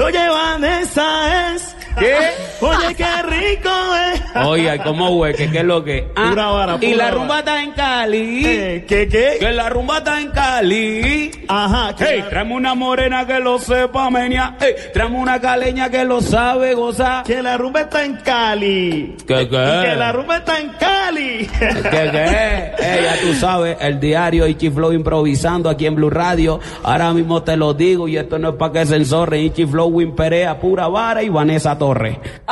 [0.02, 1.76] Oye, Vanessa es.
[2.00, 2.16] ¿Qué?
[2.66, 3.70] Oye, qué rico
[4.14, 4.46] es.
[4.46, 5.50] Oye, ¿cómo hueque?
[5.52, 6.08] ¿Qué es lo que?
[6.16, 7.16] Ah, Pura vara, y pura la vara.
[7.18, 8.46] rumba está en Cali.
[8.46, 9.38] Eh, ¿Qué, qué?
[9.40, 11.32] Que la rumba está en Cali.
[11.48, 14.56] Ajá, Hey, la- tráeme una morena que lo sepa, menia.
[14.60, 17.24] Hey, tráeme una caleña que lo sabe gozar.
[17.24, 19.16] Que la rumba está en Cali.
[19.28, 21.48] ¿Qué, Y que la rumba está en Cali.
[21.60, 22.66] ¿Qué, qué?
[22.86, 26.60] Eh, ya tú sabes, el diario Ichi Flow improvisando aquí en Blue Radio.
[26.84, 29.40] Ahora mismo te lo digo y esto no es para que se enzorre.
[29.42, 31.78] Ichi Flow, Win Perea, Pura Vara y Vanessa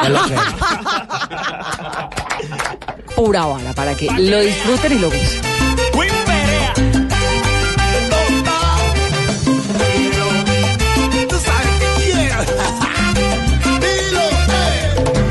[0.10, 0.42] Lo que es.
[3.16, 5.40] Pura bala para que lo disfruten y lo eh.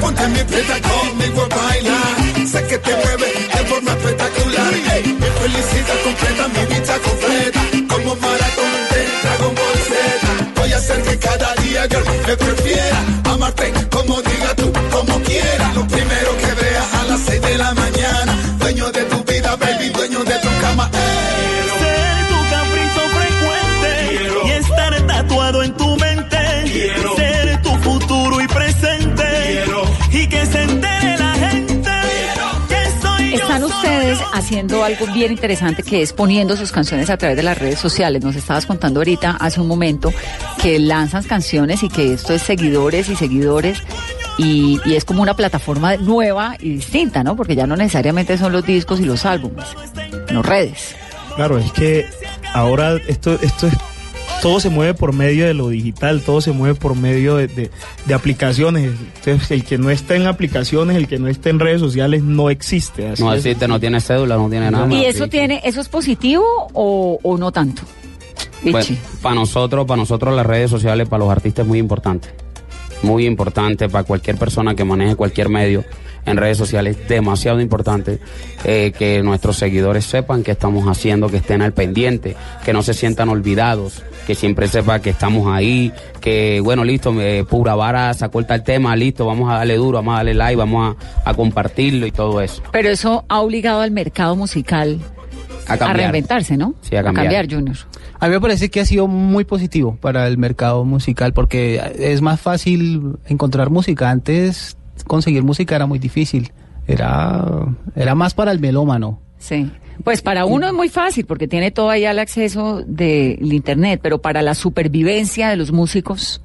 [0.00, 2.46] Ponte mi preta conmigo a bailar.
[2.46, 4.74] Sé que te mueve de forma espectacular.
[4.94, 7.60] Ey, mi felicidad completa, mi dicha completa.
[7.88, 10.60] Como maratón de Dragon Ball Z.
[10.60, 12.98] Voy a hacer que cada día, girl, me prefiera.
[13.24, 15.72] Amarte como diga tú, como quiera.
[15.74, 18.32] Lo primero que vea a las 6 de la mañana.
[18.58, 20.90] Dueño de tu vida, baby, dueño de tu cama.
[20.92, 21.61] Ey.
[34.42, 38.24] Haciendo algo bien interesante que es poniendo sus canciones a través de las redes sociales.
[38.24, 40.12] Nos estabas contando ahorita, hace un momento,
[40.60, 43.78] que lanzan canciones y que esto es seguidores y seguidores.
[44.38, 47.36] Y, y es como una plataforma nueva y distinta, ¿no?
[47.36, 49.64] Porque ya no necesariamente son los discos y los álbumes,
[50.32, 50.96] no redes.
[51.36, 52.04] Claro, es que
[52.52, 53.74] ahora esto, esto es
[54.42, 57.70] todo se mueve por medio de lo digital, todo se mueve por medio de, de-
[58.06, 58.90] de aplicaciones.
[59.18, 62.50] Entonces, el que no está en aplicaciones, el que no está en redes sociales, no
[62.50, 63.08] existe.
[63.08, 63.38] Así No es.
[63.46, 64.92] existe, no tiene cédula, no tiene nada.
[64.92, 67.82] ¿Y eso tiene, eso es positivo o, o no tanto?
[68.64, 68.98] Richie.
[69.22, 72.28] para nosotros, para nosotros las redes sociales, para los artistas es muy importante.
[73.02, 75.84] Muy importante para cualquier persona que maneje cualquier medio
[76.24, 78.18] en redes sociales, demasiado importante
[78.64, 82.94] eh, que nuestros seguidores sepan qué estamos haciendo, que estén al pendiente, que no se
[82.94, 88.38] sientan olvidados, que siempre sepa que estamos ahí, que bueno, listo, eh, pura vara sacó
[88.38, 91.34] el tal tema, listo, vamos a darle duro, vamos a darle like, vamos a, a
[91.34, 92.62] compartirlo y todo eso.
[92.70, 95.00] Pero eso ha obligado al mercado musical
[95.66, 95.96] A a, cambiar.
[95.96, 96.74] reinventarse, ¿no?
[96.82, 97.50] Sí, a cambiar.
[97.50, 97.76] Junior.
[98.20, 102.22] A mí me parece que ha sido muy positivo para el mercado musical porque es
[102.22, 104.10] más fácil encontrar música.
[104.10, 106.52] Antes conseguir música era muy difícil.
[106.86, 107.44] Era,
[107.94, 109.20] era más para el melómano.
[109.38, 109.70] Sí.
[110.04, 114.20] Pues para uno es muy fácil porque tiene todo ahí al acceso del internet, pero
[114.20, 116.40] para la supervivencia de los músicos,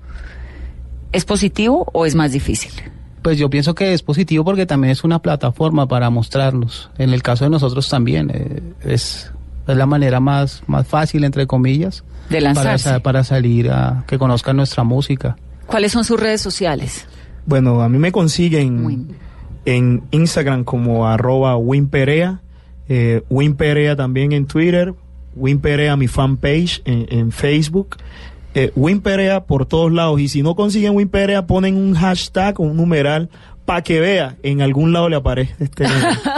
[1.12, 2.72] ¿es positivo o es más difícil?
[3.22, 6.92] Pues yo pienso que es positivo porque también es una plataforma para mostrarnos.
[6.98, 9.32] En el caso de nosotros también eh, es,
[9.68, 13.00] es la manera más, más fácil, entre comillas, De lanzarse.
[13.00, 15.36] para salir a que conozcan nuestra música.
[15.66, 17.06] ¿Cuáles son sus redes sociales?
[17.48, 19.08] Bueno, a mí me consiguen
[19.66, 22.42] en Instagram como arroba winperea,
[22.90, 24.94] eh, winperea también en Twitter,
[25.36, 27.98] winperea mi fanpage en, en Facebook,
[28.54, 32.78] eh, winperea por todos lados y si no consiguen winperea ponen un hashtag o un
[32.78, 33.30] numeral
[33.66, 35.86] para que vea, en algún lado le aparece este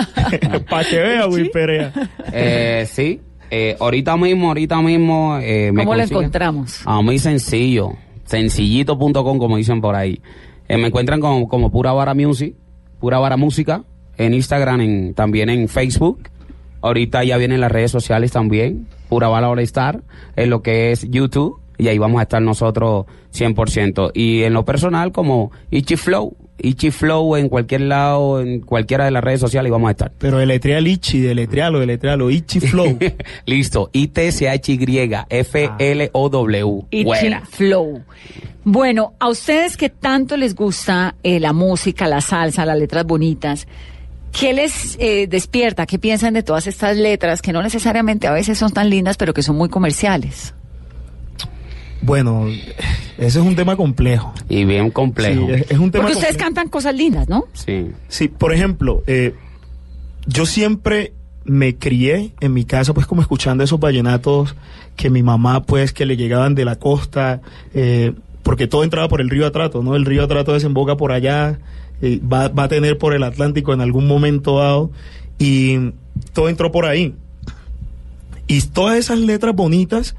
[0.70, 1.92] para que vea winperea.
[2.34, 3.20] Eh, sí,
[3.52, 5.40] Eh, ahorita mismo, ahorita mismo.
[5.42, 6.82] Eh, me ¿Cómo lo consiguen- encontramos?
[6.86, 7.94] Ah, muy sencillo.
[8.26, 10.22] Sencillito.com, como dicen por ahí.
[10.70, 12.56] Eh, me encuentran como, como Pura Vara Music,
[13.00, 13.84] Pura Vara Música,
[14.18, 16.30] en Instagram, en, también en Facebook.
[16.82, 20.04] Ahorita ya vienen las redes sociales también, Pura Vara All Star,
[20.36, 24.12] en lo que es YouTube, y ahí vamos a estar nosotros 100%.
[24.14, 29.12] Y en lo personal, como Ichi Flow, Ichi Flow en cualquier lado, en cualquiera de
[29.12, 30.12] las redes sociales, y vamos a estar.
[30.18, 32.98] Pero deletrea Ichi, deletrealo, deletrealo, Ichi Flow.
[33.46, 36.82] Listo, I-T-C-H-Y, F-L-O-W.
[36.92, 37.30] Ichi.
[37.50, 38.04] Flow.
[38.64, 43.68] Bueno, a ustedes que tanto les gusta eh, la música, la salsa, las letras bonitas,
[44.32, 45.86] ¿qué les eh, despierta?
[45.86, 49.34] ¿Qué piensan de todas estas letras que no necesariamente a veces son tan lindas, pero
[49.34, 50.54] que son muy comerciales?
[52.02, 52.48] Bueno,
[53.18, 54.34] ese es un tema complejo.
[54.48, 55.48] Y bien complejo.
[55.48, 56.38] Sí, es, es un tema Porque ustedes complejo.
[56.38, 57.46] cantan cosas lindas, ¿no?
[57.54, 57.92] Sí.
[58.08, 59.36] Sí, por ejemplo, eh,
[60.26, 61.14] yo siempre
[61.46, 64.56] me crié en mi casa pues como escuchando esos vallenatos
[64.96, 67.42] que mi mamá pues que le llegaban de la costa,
[67.74, 69.96] eh, porque todo entraba por el río Atrato, ¿no?
[69.96, 71.60] El río Atrato desemboca por allá,
[72.02, 74.92] eh, va, va a tener por el Atlántico en algún momento dado
[75.38, 75.92] y
[76.34, 77.16] todo entró por ahí.
[78.48, 80.16] Y todas esas letras bonitas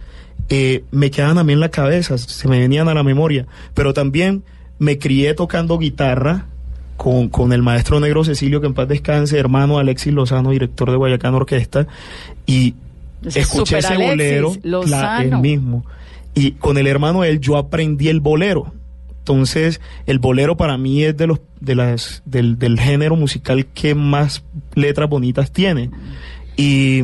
[0.48, 3.46] eh, me quedaban a mí en la cabeza, se me venían a la memoria.
[3.74, 4.42] Pero también
[4.78, 6.46] me crié tocando guitarra
[6.96, 10.96] con, con el maestro negro Cecilio, que en paz descanse, hermano Alexis Lozano, director de
[10.96, 11.86] Guayacán Orquesta.
[12.46, 12.74] Y
[13.24, 14.52] escuché super ese Alexis bolero,
[14.86, 15.84] la- el mismo.
[16.34, 18.72] Y con el hermano él yo aprendí el bolero.
[19.18, 23.94] Entonces, el bolero para mí es de los de las del, del género musical que
[23.94, 24.42] más
[24.74, 25.90] letras bonitas tiene.
[26.56, 27.02] Y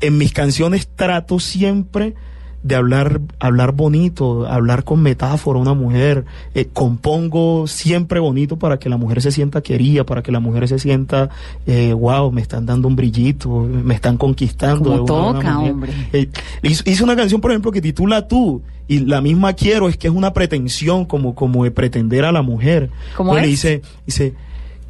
[0.00, 2.14] en mis canciones trato siempre
[2.62, 6.24] de hablar, hablar bonito, hablar con metáfora a una mujer.
[6.54, 10.68] Eh, compongo siempre bonito para que la mujer se sienta querida, para que la mujer
[10.68, 11.30] se sienta,
[11.66, 14.90] eh, wow, me están dando un brillito, me están conquistando.
[14.90, 15.92] Como de una toca, hombre.
[16.12, 16.28] Eh,
[16.62, 20.14] hice, una canción, por ejemplo, que titula Tú, y la misma quiero, es que es
[20.14, 22.90] una pretensión como, como de pretender a la mujer.
[23.16, 23.82] ¿Cómo Entonces le es?
[23.82, 24.34] dice, dice,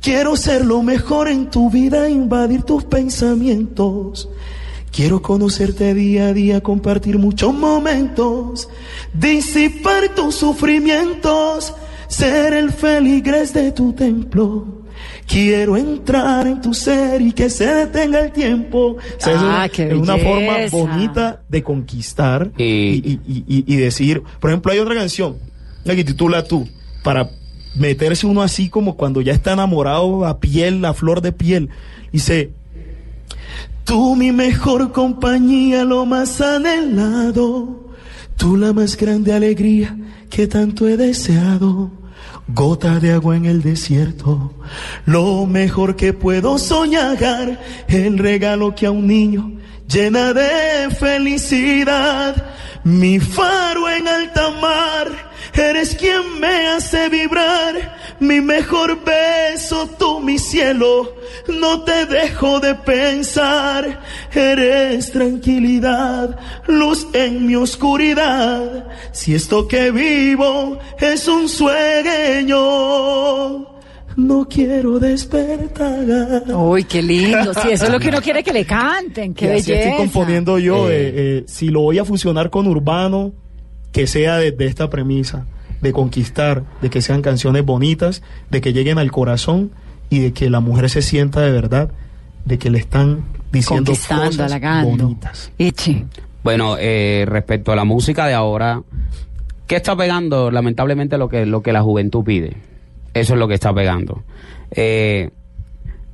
[0.00, 4.28] quiero ser lo mejor en tu vida, invadir tus pensamientos.
[4.92, 8.68] Quiero conocerte día a día, compartir muchos momentos,
[9.14, 11.74] disipar tus sufrimientos,
[12.08, 14.66] ser el feligres de tu templo.
[15.26, 18.96] Quiero entrar en tu ser y que se detenga el tiempo.
[18.96, 23.44] O sea, eso Ah, es- qué es una forma bonita de conquistar y, y- y-
[23.46, 25.36] y- y decir, por ejemplo, hay otra canción
[25.84, 26.68] la que titula Tú,
[27.04, 27.30] para
[27.76, 31.70] meterse uno así como cuando ya está enamorado a piel, a flor de piel.
[32.12, 32.50] Dice,
[33.90, 37.90] Tú mi mejor compañía, lo más anhelado.
[38.36, 39.96] Tú la más grande alegría
[40.30, 41.90] que tanto he deseado.
[42.46, 44.54] Gota de agua en el desierto,
[45.06, 49.54] lo mejor que puedo soñar, el regalo que a un niño
[49.88, 52.54] llena de felicidad.
[52.84, 57.98] Mi faro en alta mar, eres quien me hace vibrar.
[58.20, 61.14] Mi mejor beso, tú mi cielo,
[61.48, 64.00] no te dejo de pensar.
[64.34, 68.86] Eres tranquilidad, luz en mi oscuridad.
[69.12, 71.48] Si esto que vivo es un
[72.40, 72.58] sueño,
[74.16, 76.44] no quiero despertar.
[76.54, 77.54] Uy, qué lindo.
[77.54, 79.32] Sí, eso es lo que uno quiere que le canten.
[79.34, 79.88] Qué Y así belleza.
[79.90, 80.90] estoy componiendo yo.
[80.90, 83.32] eh, eh, si lo voy a fusionar con urbano,
[83.92, 85.46] que sea desde esta premisa
[85.80, 89.70] de conquistar, de que sean canciones bonitas, de que lleguen al corazón
[90.10, 91.90] y de que la mujer se sienta de verdad,
[92.44, 95.04] de que le están diciendo cosas halagando.
[95.04, 95.52] bonitas.
[95.58, 96.04] Ichi.
[96.42, 98.82] Bueno, eh, respecto a la música de ahora,
[99.66, 100.50] ¿qué está pegando?
[100.50, 102.56] Lamentablemente lo que, lo que la juventud pide.
[103.12, 104.22] Eso es lo que está pegando.
[104.70, 105.30] Eh,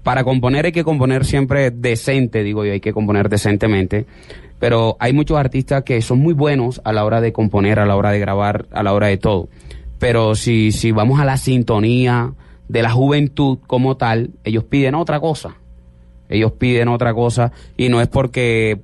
[0.02, 4.06] para componer hay que componer siempre decente, digo yo, hay que componer decentemente.
[4.58, 7.96] Pero hay muchos artistas que son muy buenos a la hora de componer, a la
[7.96, 9.48] hora de grabar, a la hora de todo.
[9.98, 12.32] Pero si, si vamos a la sintonía
[12.68, 15.56] de la juventud como tal, ellos piden otra cosa.
[16.28, 18.80] Ellos piden otra cosa y no es porque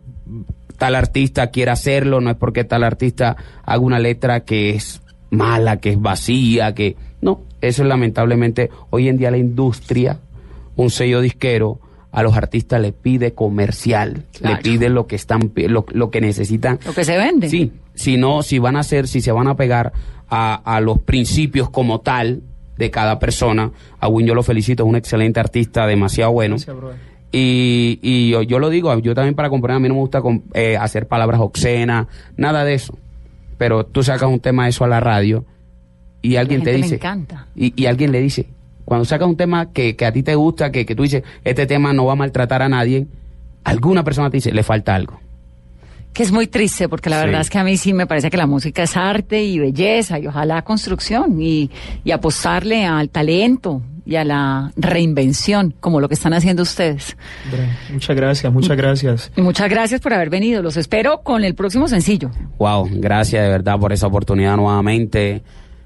[0.78, 5.78] tal artista quiera hacerlo, no es porque tal artista haga una letra que es mala,
[5.78, 10.18] que es vacía, que no, eso es lamentablemente hoy en día la industria,
[10.76, 11.78] un sello disquero
[12.12, 14.56] a los artistas le pide comercial, Claro.
[14.56, 16.78] le pide lo que están lo, lo que necesitan.
[16.86, 17.48] Lo que se vende.
[17.48, 19.92] Sí, si no, si van a hacer, si se van a pegar
[20.28, 22.42] a, a los principios como tal
[22.76, 26.56] de cada persona, a Win yo lo felicito, es un excelente artista, demasiado bueno.
[27.34, 30.20] Y, y yo, yo lo digo, yo también para componer, a mí no me gusta
[30.52, 32.06] eh, hacer palabras obscenas,
[32.36, 32.98] nada de eso.
[33.56, 35.44] Pero tú sacas un tema de eso a la radio
[36.20, 37.46] y alguien La te gente dice, encanta.
[37.56, 38.46] y, y alguien le dice,
[38.92, 41.64] cuando sacas un tema que, que a ti te gusta, que, que tú dices, este
[41.66, 43.06] tema no va a maltratar a nadie,
[43.64, 45.18] alguna persona te dice, le falta algo.
[46.12, 47.24] Que es muy triste porque la Sí.
[47.24, 50.18] verdad es que a mí sí me parece que la música es arte y belleza
[50.18, 51.70] y ojalá construcción y,
[52.04, 57.16] y apostarle al talento y a la reinvención como lo que están haciendo ustedes.
[57.90, 59.32] Muchas gracias, muchas gracias.
[59.36, 60.60] Y muchas gracias por haber venido.
[60.60, 62.30] Los espero con el próximo sencillo.
[62.58, 65.40] Wow, gracias de verdad por esa oportunidad nuevamente.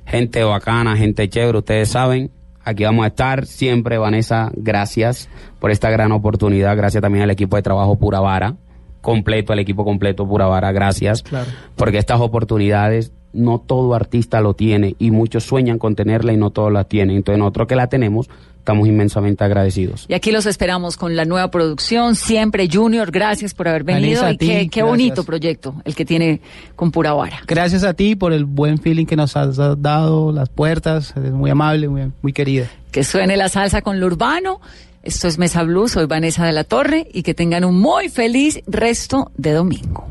[0.07, 2.31] Gente bacana, gente chévere, ustedes saben.
[2.67, 4.51] Aquí vamos a estar siempre, Vanessa.
[4.57, 5.29] Gracias
[5.61, 6.77] por esta gran oportunidad.
[6.77, 8.57] Gracias también al equipo de trabajo Pura Vara.
[9.01, 10.73] Completo, al equipo completo Pura Vara.
[10.73, 11.23] Gracias.
[11.23, 11.49] Claro.
[11.77, 16.51] Porque estas oportunidades no todo artista lo tiene y muchos sueñan con tenerla y no
[16.51, 17.15] todos la tienen.
[17.15, 18.29] Entonces nosotros que la tenemos
[18.67, 20.07] estamos inmensamente agradecidos.
[20.09, 23.13] Y aquí los esperamos con la nueva producción, siempre Junior.
[23.13, 26.41] Gracias por haber venido Vanessa, a y ti, qué, bonito proyecto el que tiene
[26.75, 27.43] con Pura Vara.
[27.47, 31.15] Gracias a ti por el buen feeling que nos has dado, las puertas.
[31.17, 32.67] Eres muy amable, muy, muy querida.
[32.91, 34.61] Que suene la salsa con lo urbano.
[35.05, 38.61] Esto es Mesa Blue, soy Vanessa de la Torre y que tengan un muy feliz
[38.67, 40.09] resto de domingo.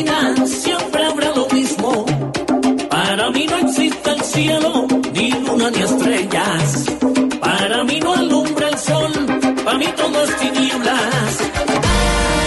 [0.00, 2.06] Esquina siempre habrá lo mismo.
[2.88, 6.86] Para mí no existe el cielo, ni luna ni estrellas.
[7.40, 9.12] Para mí no alumbra el sol,
[9.64, 11.32] para mí todo es tinieblas.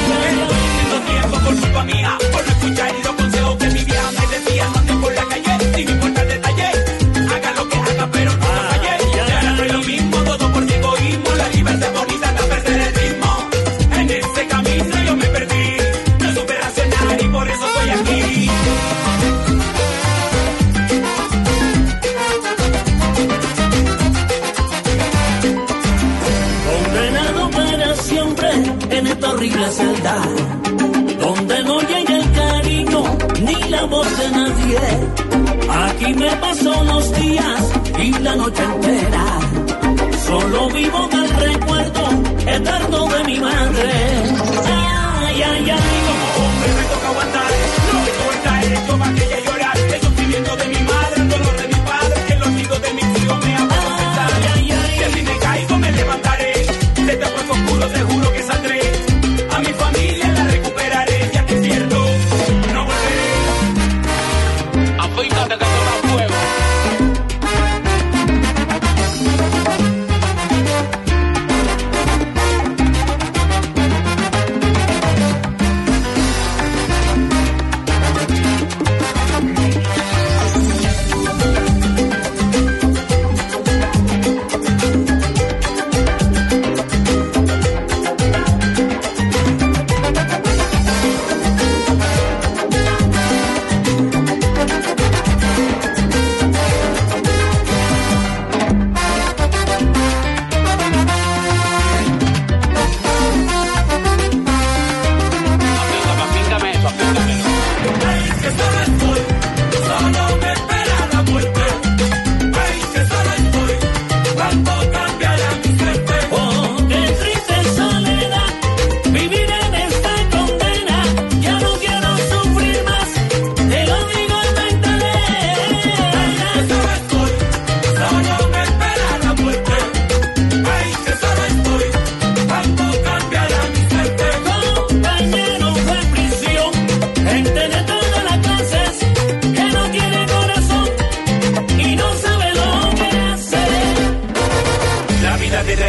[0.09, 4.67] Perdiendo tiempo por culpa mía, por no escuchar los consejos que mi vieja me decía.
[4.75, 6.32] Ande por la calle, sin importar
[29.43, 30.15] horrible celda,
[31.19, 33.03] donde no llega el cariño
[33.41, 34.79] ni la voz de nadie.
[35.85, 37.61] Aquí me paso los días
[37.99, 39.25] y la noche entera,
[40.25, 42.03] solo vivo del recuerdo
[42.47, 43.91] eterno de mi madre.
[44.65, 47.51] Ay, ay, ay, Como hombre me toca aguantar.
[47.91, 49.42] No importa el hecho para que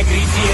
[0.07, 0.53] grite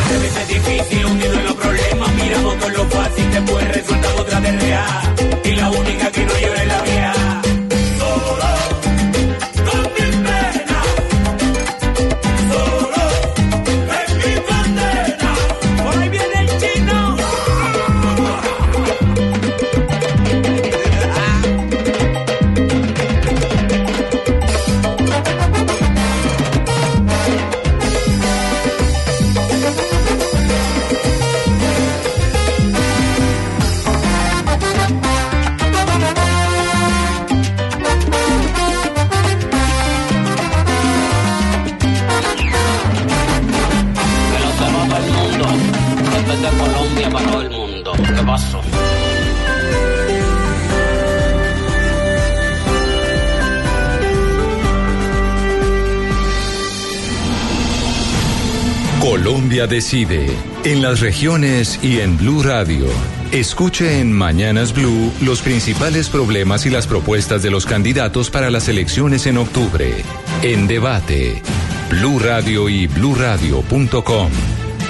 [60.65, 62.87] En las regiones y en Blue Radio.
[63.33, 68.69] Escuche en Mañanas Blue los principales problemas y las propuestas de los candidatos para las
[68.69, 70.05] elecciones en octubre.
[70.43, 71.41] En debate.
[71.89, 74.31] Blue Radio y bluradio.com.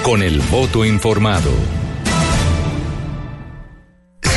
[0.03, 1.80] Con el voto informado.